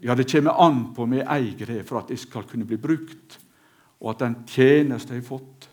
Ja, 0.04 0.16
det 0.16 0.28
kommer 0.32 0.60
an 0.60 0.90
på 0.96 1.06
om 1.06 1.14
jeg 1.16 1.28
eier 1.32 1.70
det 1.70 1.84
for 1.88 2.02
at 2.02 2.10
jeg 2.12 2.20
skal 2.20 2.44
kunne 2.50 2.68
bli 2.68 2.78
brukt, 2.82 3.38
og 4.04 4.12
at 4.12 4.26
den 4.26 4.42
tjeneste 4.50 5.16
jeg 5.16 5.24
har 5.24 5.30
fått, 5.30 5.70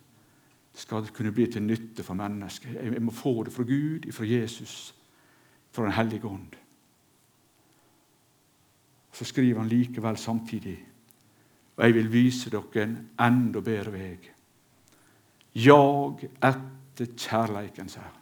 skal 0.80 1.08
kunne 1.12 1.32
bli 1.36 1.46
til 1.52 1.62
nytte 1.62 2.02
for 2.02 2.16
mennesker. 2.16 2.78
Jeg 2.80 3.02
må 3.04 3.12
få 3.12 3.42
det 3.44 3.52
fra 3.52 3.66
Gud, 3.68 4.08
fra 4.12 4.24
Jesus, 4.24 4.94
fra 5.70 5.84
Den 5.84 5.92
hellige 5.92 6.26
ånd. 6.26 6.56
Så 9.12 9.24
skriver 9.24 9.60
han 9.60 9.68
likevel 9.68 10.16
samtidig 10.16 10.78
og 11.80 11.86
jeg 11.86 11.94
vil 11.96 12.10
vise 12.12 12.50
dere 12.52 12.82
en 12.84 12.96
enda 13.24 13.60
bedre 13.64 13.92
vei. 13.94 14.16
Jag 15.56 16.26
etter 16.28 17.14
kjærleiken, 17.16 17.88
sier 17.88 18.04
han. 18.04 18.18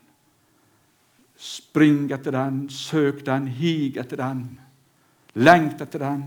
Spring 1.34 2.04
etter 2.14 2.36
den, 2.36 2.60
søk 2.70 3.24
den, 3.26 3.48
hig 3.50 3.98
etter 3.98 4.22
den. 4.22 4.44
Lengt 5.34 5.82
etter 5.82 6.04
den. 6.04 6.22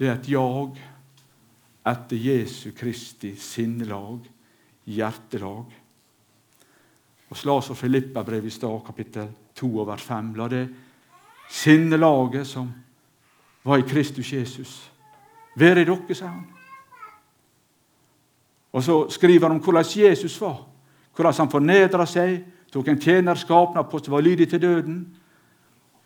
Det 0.00 0.08
er 0.08 0.18
et 0.18 0.28
jag 0.34 0.82
etter 1.86 2.16
Jesu 2.16 2.72
Kristi 2.76 3.34
sinnelag, 3.36 4.26
hjertelag. 4.84 5.72
Og 7.30 7.44
La 7.46 7.56
oss 7.56 7.70
Filippa 7.78 8.24
brev 8.26 8.46
i 8.46 8.50
stad, 8.50 8.80
kapittel 8.86 9.28
2 9.54 9.68
og 9.78 9.86
vers 9.88 10.02
5. 10.02 10.32
La 10.36 10.48
det 10.50 10.64
sinnelaget 11.50 12.46
som 12.46 12.70
var 13.62 13.78
i 13.78 13.86
Kristus 13.86 14.32
Jesus, 14.32 14.90
være 15.56 15.82
i 15.82 15.84
dere, 15.84 16.14
sier 16.14 16.28
han. 16.30 16.46
Og 18.72 18.82
så 18.82 18.96
skriver 19.10 19.48
han 19.48 19.56
om 19.56 19.62
hvordan 19.62 19.84
Jesus 19.96 20.40
var. 20.40 20.66
Hvordan 21.14 21.34
han 21.38 21.50
fornedra 21.50 22.06
seg, 22.06 22.38
tok 22.70 22.88
en 22.88 23.00
tjenerskap 23.00 23.74
på 23.74 23.82
apostel 23.82 24.14
var 24.14 24.22
lydig 24.22 24.48
til 24.48 24.62
døden. 24.62 25.00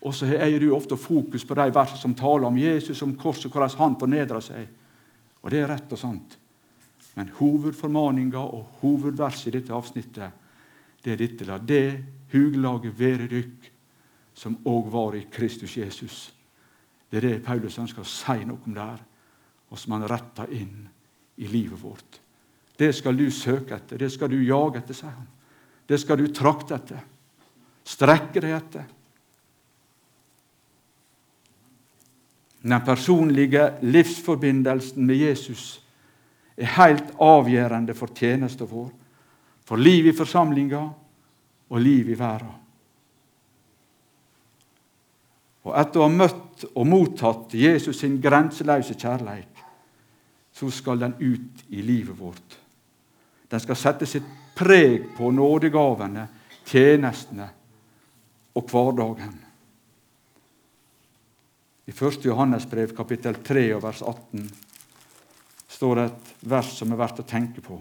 Og 0.05 0.15
så 0.15 0.27
eier 0.27 0.61
du 0.61 0.73
ofte 0.75 0.97
fokus 0.97 1.45
på 1.45 1.55
de 1.55 1.69
versene 1.75 2.01
som 2.01 2.15
taler 2.15 2.47
om 2.49 2.57
Jesus, 2.59 3.03
om 3.03 3.15
korset, 3.17 3.53
hvordan 3.53 3.77
han 3.79 3.99
fornedra 4.01 4.41
seg. 4.41 4.67
Og 5.45 5.53
det 5.53 5.61
er 5.61 5.69
rett 5.69 5.93
og 5.93 6.01
sant. 6.01 6.39
Men 7.15 7.31
hovedformaninga 7.37 8.41
og 8.41 8.81
hovedverset 8.81 9.51
i 9.53 9.59
dette 9.59 9.77
avsnittet 9.77 10.41
det 11.05 11.13
er 11.13 11.21
dette. 11.21 11.47
La 11.47 11.59
det 11.61 11.87
hugelaget 12.33 12.97
være 12.99 13.29
dykk 13.31 13.71
som 14.35 14.57
òg 14.67 14.89
var 14.91 15.17
i 15.19 15.27
Kristus 15.31 15.77
Jesus. 15.77 16.33
Det 17.11 17.21
er 17.21 17.29
det 17.29 17.45
Paulus 17.45 17.79
ønsker 17.79 18.03
å 18.03 18.09
si 18.09 18.41
noe 18.49 18.65
om 18.67 18.75
der, 18.75 18.99
og 19.71 19.79
som 19.79 19.95
han 19.95 20.09
retter 20.11 20.51
inn 20.57 20.89
i 21.37 21.47
livet 21.51 21.79
vårt. 21.79 22.19
Det 22.75 22.91
skal 22.97 23.15
du 23.15 23.29
søke 23.31 23.77
etter, 23.77 24.01
det 24.01 24.11
skal 24.11 24.33
du 24.33 24.41
jage 24.43 24.81
etter, 24.81 24.97
sier 24.97 25.15
han. 25.15 25.29
Det 25.87 26.01
skal 26.01 26.19
du 26.19 26.27
trakte 26.35 26.75
etter, 26.75 27.05
strekke 27.87 28.43
deg 28.43 28.57
etter. 28.57 28.89
Den 32.65 32.81
personlige 32.81 33.75
livsforbindelsen 33.83 35.05
med 35.07 35.21
Jesus 35.21 35.83
er 36.57 36.71
helt 36.79 37.11
avgjørende 37.21 37.95
for 37.95 38.09
tjenesten 38.17 38.69
vår, 38.71 38.89
for 39.65 39.77
liv 39.77 40.09
i 40.09 40.17
forsamlinga 40.17 40.81
og 41.69 41.81
liv 41.81 42.09
i 42.09 42.17
verden. 42.19 42.55
Og 45.65 45.77
etter 45.81 46.01
å 46.01 46.09
ha 46.09 46.13
møtt 46.13 46.65
og 46.73 46.89
mottatt 46.89 47.55
Jesus 47.57 48.01
sin 48.01 48.17
grenseløse 48.23 48.97
kjærleik, 48.97 49.63
så 50.55 50.71
skal 50.71 51.01
den 51.01 51.17
ut 51.21 51.65
i 51.69 51.83
livet 51.83 52.17
vårt. 52.19 52.59
Den 53.51 53.61
skal 53.61 53.77
sette 53.77 54.09
sitt 54.09 54.27
preg 54.57 55.11
på 55.17 55.33
nådegavene, 55.35 56.29
tjenestene 56.65 57.49
og 58.55 58.71
hverdagen. 58.71 59.44
I 61.87 61.93
1. 61.93 62.25
Johannes 62.25 62.65
brev, 62.71 62.95
kapittel 62.97 63.35
3, 63.35 63.67
vers 63.81 64.03
18, 64.03 64.49
står 65.69 65.97
det 65.97 66.05
et 66.05 66.31
vers 66.55 66.71
som 66.79 66.93
er 66.95 67.01
verdt 67.01 67.21
å 67.21 67.27
tenke 67.29 67.65
på. 67.65 67.77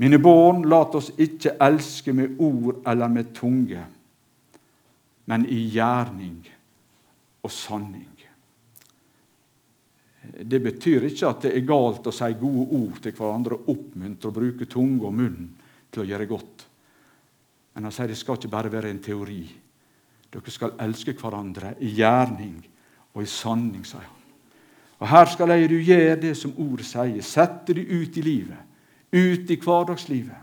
Mine 0.00 0.18
barn, 0.22 0.64
lat 0.64 0.94
oss 0.96 1.10
ikke 1.20 1.58
elske 1.60 2.14
med 2.16 2.40
ord 2.40 2.80
eller 2.88 3.12
med 3.12 3.34
tunge, 3.36 3.84
men 5.28 5.44
i 5.46 5.60
gjerning 5.74 6.40
og 7.44 7.52
sanning. 7.52 8.08
Det 10.22 10.60
betyr 10.62 11.10
ikke 11.10 11.28
at 11.28 11.44
det 11.44 11.52
er 11.58 11.66
galt 11.66 12.06
å 12.08 12.14
si 12.14 12.30
gode 12.40 12.64
ord 12.78 13.00
til 13.02 13.14
hverandre 13.18 13.58
og 13.58 13.72
oppmuntre 13.74 14.30
og 14.30 14.36
bruke 14.38 14.68
tunge 14.70 15.04
og 15.04 15.16
munn 15.18 15.50
til 15.92 16.04
å 16.04 16.08
gjøre 16.08 16.28
godt. 16.30 16.64
Men 17.74 17.88
han 17.88 17.94
sier 17.94 18.08
det 18.08 18.16
skal 18.20 18.38
ikke 18.38 18.52
bare 18.52 18.72
være 18.72 18.92
en 18.92 19.02
teori. 19.02 19.42
Dere 20.32 20.52
skal 20.52 20.76
elske 20.80 21.14
hverandre 21.18 21.74
i 21.84 21.92
gjerning 21.92 22.56
og 23.12 23.22
i 23.22 23.28
sanning, 23.28 23.84
sier 23.84 24.06
han. 24.06 24.18
Og 25.02 25.08
Her 25.10 25.26
skal 25.28 25.50
jeg 25.50 25.68
du 25.68 25.80
gjøre 25.82 26.20
det 26.22 26.36
som 26.38 26.54
ordet 26.62 26.86
sier. 26.86 27.24
Sette 27.26 27.74
det 27.74 27.88
ut 27.90 28.16
i 28.16 28.22
livet, 28.22 28.60
ut 29.12 29.50
i 29.50 29.58
hverdagslivet. 29.58 30.38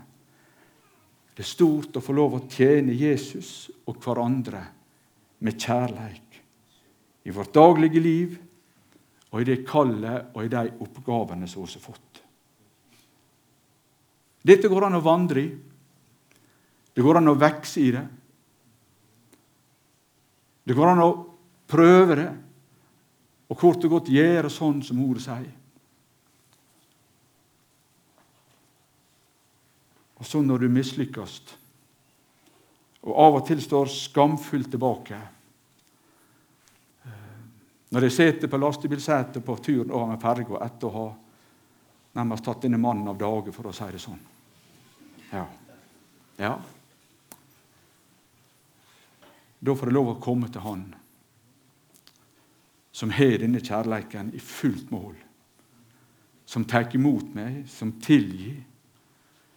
Det 1.34 1.46
er 1.46 1.48
stort 1.48 1.96
å 1.96 2.02
få 2.04 2.12
lov 2.12 2.36
å 2.36 2.42
tjene 2.52 2.92
Jesus 2.92 3.70
og 3.88 3.96
hverandre 4.04 4.60
med 5.40 5.56
kjærleik 5.56 6.36
i 7.24 7.32
vårt 7.32 7.54
daglige 7.54 8.02
liv 8.04 8.36
og 9.30 9.40
i 9.40 9.48
det 9.48 9.62
kallet 9.64 10.34
og 10.34 10.44
i 10.44 10.52
de 10.52 10.66
oppgavene 10.84 11.48
som 11.48 11.64
vi 11.64 11.72
har 11.72 11.84
fått. 11.86 12.20
Dette 14.44 14.68
går 14.68 14.88
an 14.88 14.98
å 14.98 15.04
vandre 15.04 15.40
i. 15.40 15.48
Det 16.92 17.04
går 17.04 17.20
an 17.20 17.32
å 17.32 17.38
vokse 17.40 17.80
i 17.80 17.90
det. 17.94 18.04
Det 20.70 20.76
går 20.78 20.86
an 20.86 21.00
å 21.02 21.08
prøve 21.66 22.14
det, 22.14 22.28
og 23.50 23.58
kort 23.58 23.82
og 23.88 23.96
godt 23.96 24.10
gjøre 24.14 24.46
sånn 24.54 24.78
som 24.86 25.00
ordet 25.02 25.24
sier. 25.24 25.48
Og 30.22 30.28
så 30.30 30.44
når 30.46 30.62
du 30.62 30.68
mislykkes, 30.70 31.34
og 33.02 33.18
av 33.18 33.40
og 33.40 33.44
til 33.50 33.58
står 33.66 33.90
skamfullt 33.90 34.70
tilbake 34.70 35.18
eh, 37.02 37.36
Når 37.90 38.06
jeg 38.06 38.14
sitter 38.20 38.52
på 38.52 38.60
lastebilsetet 38.60 39.42
på 39.42 39.56
turen 39.64 39.90
over 39.90 40.12
med 40.12 40.22
ferga 40.22 40.60
etter 40.68 40.86
å 40.86 40.96
ha 41.00 41.06
nærmest 42.20 42.46
tatt 42.46 42.62
denne 42.62 42.78
mannen 42.78 43.10
av 43.10 43.18
dage, 43.18 43.50
for 43.56 43.66
å 43.66 43.74
si 43.74 43.90
det 43.90 44.02
sånn. 44.06 44.22
Ja. 45.32 45.48
ja. 46.38 46.54
Da 49.60 49.76
får 49.76 49.90
jeg 49.90 49.96
lov 49.96 50.14
å 50.14 50.20
komme 50.22 50.48
til 50.52 50.64
Han 50.64 50.88
som 53.00 53.10
har 53.14 53.38
denne 53.40 53.62
kjærleiken 53.62 54.32
i 54.34 54.40
fullt 54.42 54.90
mål. 54.92 55.14
Som 56.44 56.66
tar 56.68 56.90
imot 56.94 57.30
meg, 57.32 57.62
som 57.70 57.94
tilgir, 58.02 58.58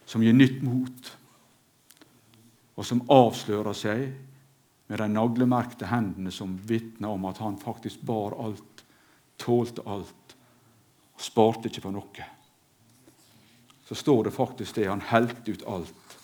som 0.06 0.24
gir 0.24 0.36
nytt 0.38 0.62
mot. 0.64 1.10
Og 2.78 2.86
som 2.86 3.02
avslører 3.12 3.78
seg 3.78 4.06
med 4.88 5.02
de 5.02 5.10
naglemerkte 5.10 5.90
hendene 5.90 6.32
som 6.32 6.54
vitner 6.70 7.16
om 7.16 7.26
at 7.30 7.42
han 7.42 7.58
faktisk 7.60 8.06
bar 8.06 8.38
alt, 8.46 8.86
tålte 9.42 9.84
alt, 9.90 10.36
og 11.14 11.22
sparte 11.22 11.70
ikke 11.70 11.84
på 11.88 11.94
noe. 11.94 12.30
Så 13.84 13.98
står 13.98 14.30
det 14.30 14.38
faktisk 14.38 14.78
det. 14.78 14.88
Han 14.88 15.04
helte 15.10 15.52
ut 15.52 15.66
alt. 15.68 16.20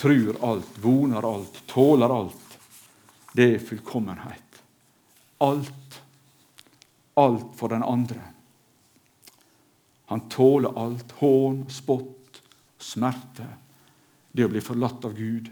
Trur 0.00 0.40
alt, 0.42 0.80
voner 0.82 1.28
alt, 1.28 1.62
tåler 1.70 2.10
alt. 2.10 2.43
Det 3.34 3.48
er 3.54 3.58
fullkommenhet. 3.58 4.62
Alt. 5.42 6.00
Alt 7.18 7.56
for 7.58 7.68
den 7.68 7.82
andre. 7.82 8.20
Han 10.06 10.28
tåler 10.30 10.78
alt. 10.78 11.12
Hån, 11.18 11.64
spott, 11.70 12.42
smerte. 12.78 13.46
Det 14.32 14.46
å 14.46 14.52
bli 14.52 14.62
forlatt 14.62 15.04
av 15.06 15.18
Gud. 15.18 15.50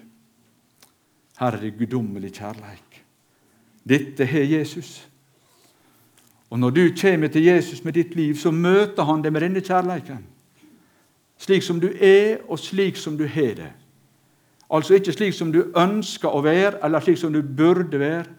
Her 1.43 1.57
er 1.57 1.65
det 1.65 1.77
guddommelig 1.81 2.35
kjærleik. 2.39 3.01
Dette 3.83 4.27
har 4.31 4.47
Jesus. 4.47 5.01
Og 6.53 6.59
Når 6.59 6.71
du 6.71 6.83
kommer 7.01 7.29
til 7.29 7.45
Jesus 7.45 7.85
med 7.85 7.95
ditt 7.95 8.15
liv, 8.15 8.35
så 8.37 8.51
møter 8.51 9.03
han 9.09 9.23
deg 9.23 9.33
med 9.33 9.43
denne 9.43 9.61
kjærleiken. 9.65 10.23
Slik 11.39 11.63
som 11.63 11.81
du 11.81 11.89
er, 11.89 12.45
og 12.47 12.61
slik 12.61 12.97
som 12.97 13.17
du 13.19 13.25
har 13.27 13.55
det. 13.59 13.73
Altså 14.73 14.97
ikke 14.97 15.13
slik 15.13 15.35
som 15.37 15.51
du 15.53 15.67
ønsker 15.77 16.33
å 16.33 16.41
være, 16.45 16.79
eller 16.85 17.05
slik 17.05 17.19
som 17.21 17.33
du 17.35 17.43
burde 17.45 17.99
være, 18.01 18.39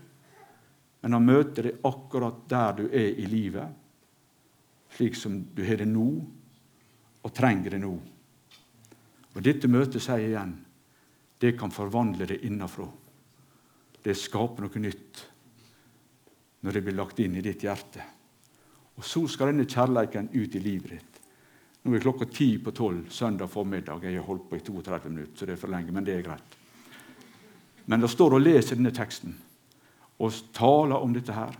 men 1.03 1.17
han 1.17 1.25
møter 1.27 1.67
deg 1.67 1.85
akkurat 1.85 2.45
der 2.49 2.77
du 2.79 2.83
er 2.87 3.19
i 3.19 3.27
livet, 3.29 3.67
slik 4.95 5.17
som 5.19 5.35
du 5.53 5.61
har 5.67 5.81
det 5.83 5.89
nå, 5.89 6.07
og 7.23 7.33
trenger 7.35 7.75
det 7.75 7.81
nå. 7.83 7.93
Og 9.33 9.41
Dette 9.43 9.69
møtet 9.69 10.03
sier 10.03 10.25
igjen 10.29 10.57
det 11.43 11.57
kan 11.59 11.73
forvandle 11.75 12.27
det 12.29 12.39
innafra. 12.47 12.85
Det 14.03 14.15
skaper 14.15 14.63
noe 14.63 14.81
nytt 14.83 15.23
når 16.63 16.77
det 16.77 16.81
blir 16.85 16.95
lagt 16.95 17.19
inn 17.19 17.35
i 17.35 17.43
ditt 17.43 17.65
hjerte. 17.65 18.05
Og 18.95 19.03
Så 19.03 19.25
skal 19.27 19.51
denne 19.51 19.67
kjærleiken 19.67 20.29
ut 20.31 20.55
i 20.55 20.61
livet 20.63 20.93
ditt. 20.95 21.12
Nå 21.83 21.95
er 21.95 22.03
klokka 22.03 22.25
ti 22.31 22.57
på 22.63 22.71
tolv 22.71 23.09
søndag 23.11 23.49
formiddag. 23.51 24.03
Jeg 24.03 24.15
har 24.15 24.27
holdt 24.27 24.45
på 24.49 24.55
i 24.55 24.63
32 24.63 25.09
minutter, 25.09 25.35
så 25.35 25.45
det 25.45 25.57
er 25.57 25.59
for 25.59 25.73
lenge, 25.73 25.91
men 25.91 26.05
det 26.07 26.15
er 26.15 26.23
greit. 26.23 26.55
Men 27.85 27.99
det 27.99 28.11
står 28.11 28.37
og 28.37 28.43
leser 28.43 28.79
denne 28.79 28.93
teksten 28.95 29.35
og 30.23 30.37
taler 30.55 31.03
om 31.03 31.11
dette 31.13 31.35
her. 31.35 31.55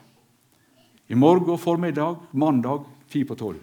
I 1.12 1.16
morgen 1.20 1.60
formiddag, 1.60 2.30
mandag 2.32 2.86
ti 3.12 3.26
på 3.28 3.36
tolv. 3.36 3.60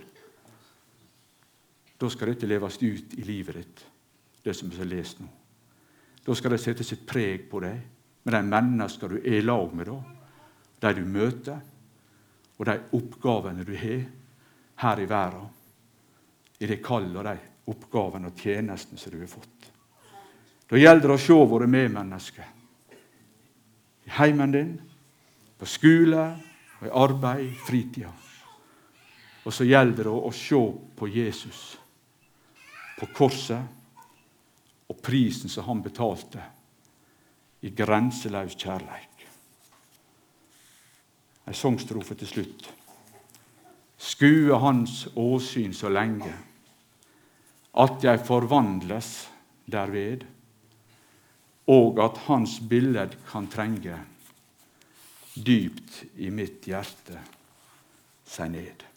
Da 2.00 2.08
skal 2.12 2.32
dette 2.32 2.48
leves 2.48 2.76
ut 2.82 3.14
i 3.16 3.24
livet 3.24 3.56
ditt, 3.56 3.80
det 4.44 4.54
som 4.56 4.72
er 4.72 4.88
lest 4.88 5.20
nå. 5.20 5.28
Da 6.24 6.36
skal 6.36 6.52
det 6.52 6.60
sette 6.60 6.84
sitt 6.84 7.06
preg 7.08 7.46
på 7.48 7.62
deg 7.64 7.80
med 8.24 8.36
de 8.36 8.40
mennesker 8.44 9.08
du 9.08 9.16
er 9.20 9.38
i 9.38 9.44
lag 9.44 9.72
med. 9.74 9.88
da 10.80 10.92
de 10.92 11.00
du 11.00 11.08
møter, 11.08 11.60
og 12.58 12.66
de 12.66 12.76
oppgavene 12.92 13.64
du 13.64 13.74
har 13.76 14.04
her 14.76 15.00
i 15.00 15.08
verden, 15.08 15.48
i 16.60 16.68
det 16.68 16.82
kallet 16.84 17.16
og 17.16 17.24
de 17.24 17.36
oppgavene 17.70 18.30
og 18.30 18.40
tjenestene 18.40 19.00
som 19.00 19.12
du 19.12 19.20
har 19.20 19.30
fått. 19.30 19.68
Da 20.70 20.78
gjelder 20.78 21.08
det 21.08 21.16
å 21.16 21.22
se 21.22 21.36
våre 21.50 21.66
medmennesker 21.70 22.56
i 24.06 24.12
heimen 24.18 24.52
din, 24.54 24.70
på 25.58 25.66
skole, 25.68 26.22
og 26.80 26.86
i 26.86 26.92
arbeid, 26.96 27.42
i 27.44 27.50
fritida. 27.66 28.12
Og 29.44 29.52
så 29.52 29.66
gjelder 29.66 30.08
det 30.08 30.14
å 30.14 30.32
se 30.34 30.60
på 30.96 31.08
Jesus, 31.10 31.60
på 32.98 33.08
korset, 33.16 33.76
og 34.90 34.98
prisen 35.04 35.52
som 35.52 35.68
han 35.68 35.82
betalte, 35.84 36.42
i 37.60 37.70
grenseløs 37.76 38.56
kjærleik. 38.56 39.26
Ei 41.46 41.56
sangstrofe 41.56 42.16
til 42.16 42.30
slutt. 42.30 42.70
Skue 44.00 44.56
Hans 44.58 45.04
åsyn 45.18 45.74
så 45.76 45.90
lenge 45.92 46.32
at 47.78 48.04
jeg 48.04 48.22
forvandles 48.26 49.28
derved, 49.70 50.24
og 51.70 52.00
at 52.02 52.18
Hans 52.26 52.58
billed 52.66 53.14
kan 53.30 53.46
trenge 53.50 53.98
dypt 55.34 56.02
i 56.18 56.32
mitt 56.34 56.66
hjerte 56.66 57.20
seg 58.26 58.50
ned. 58.56 58.89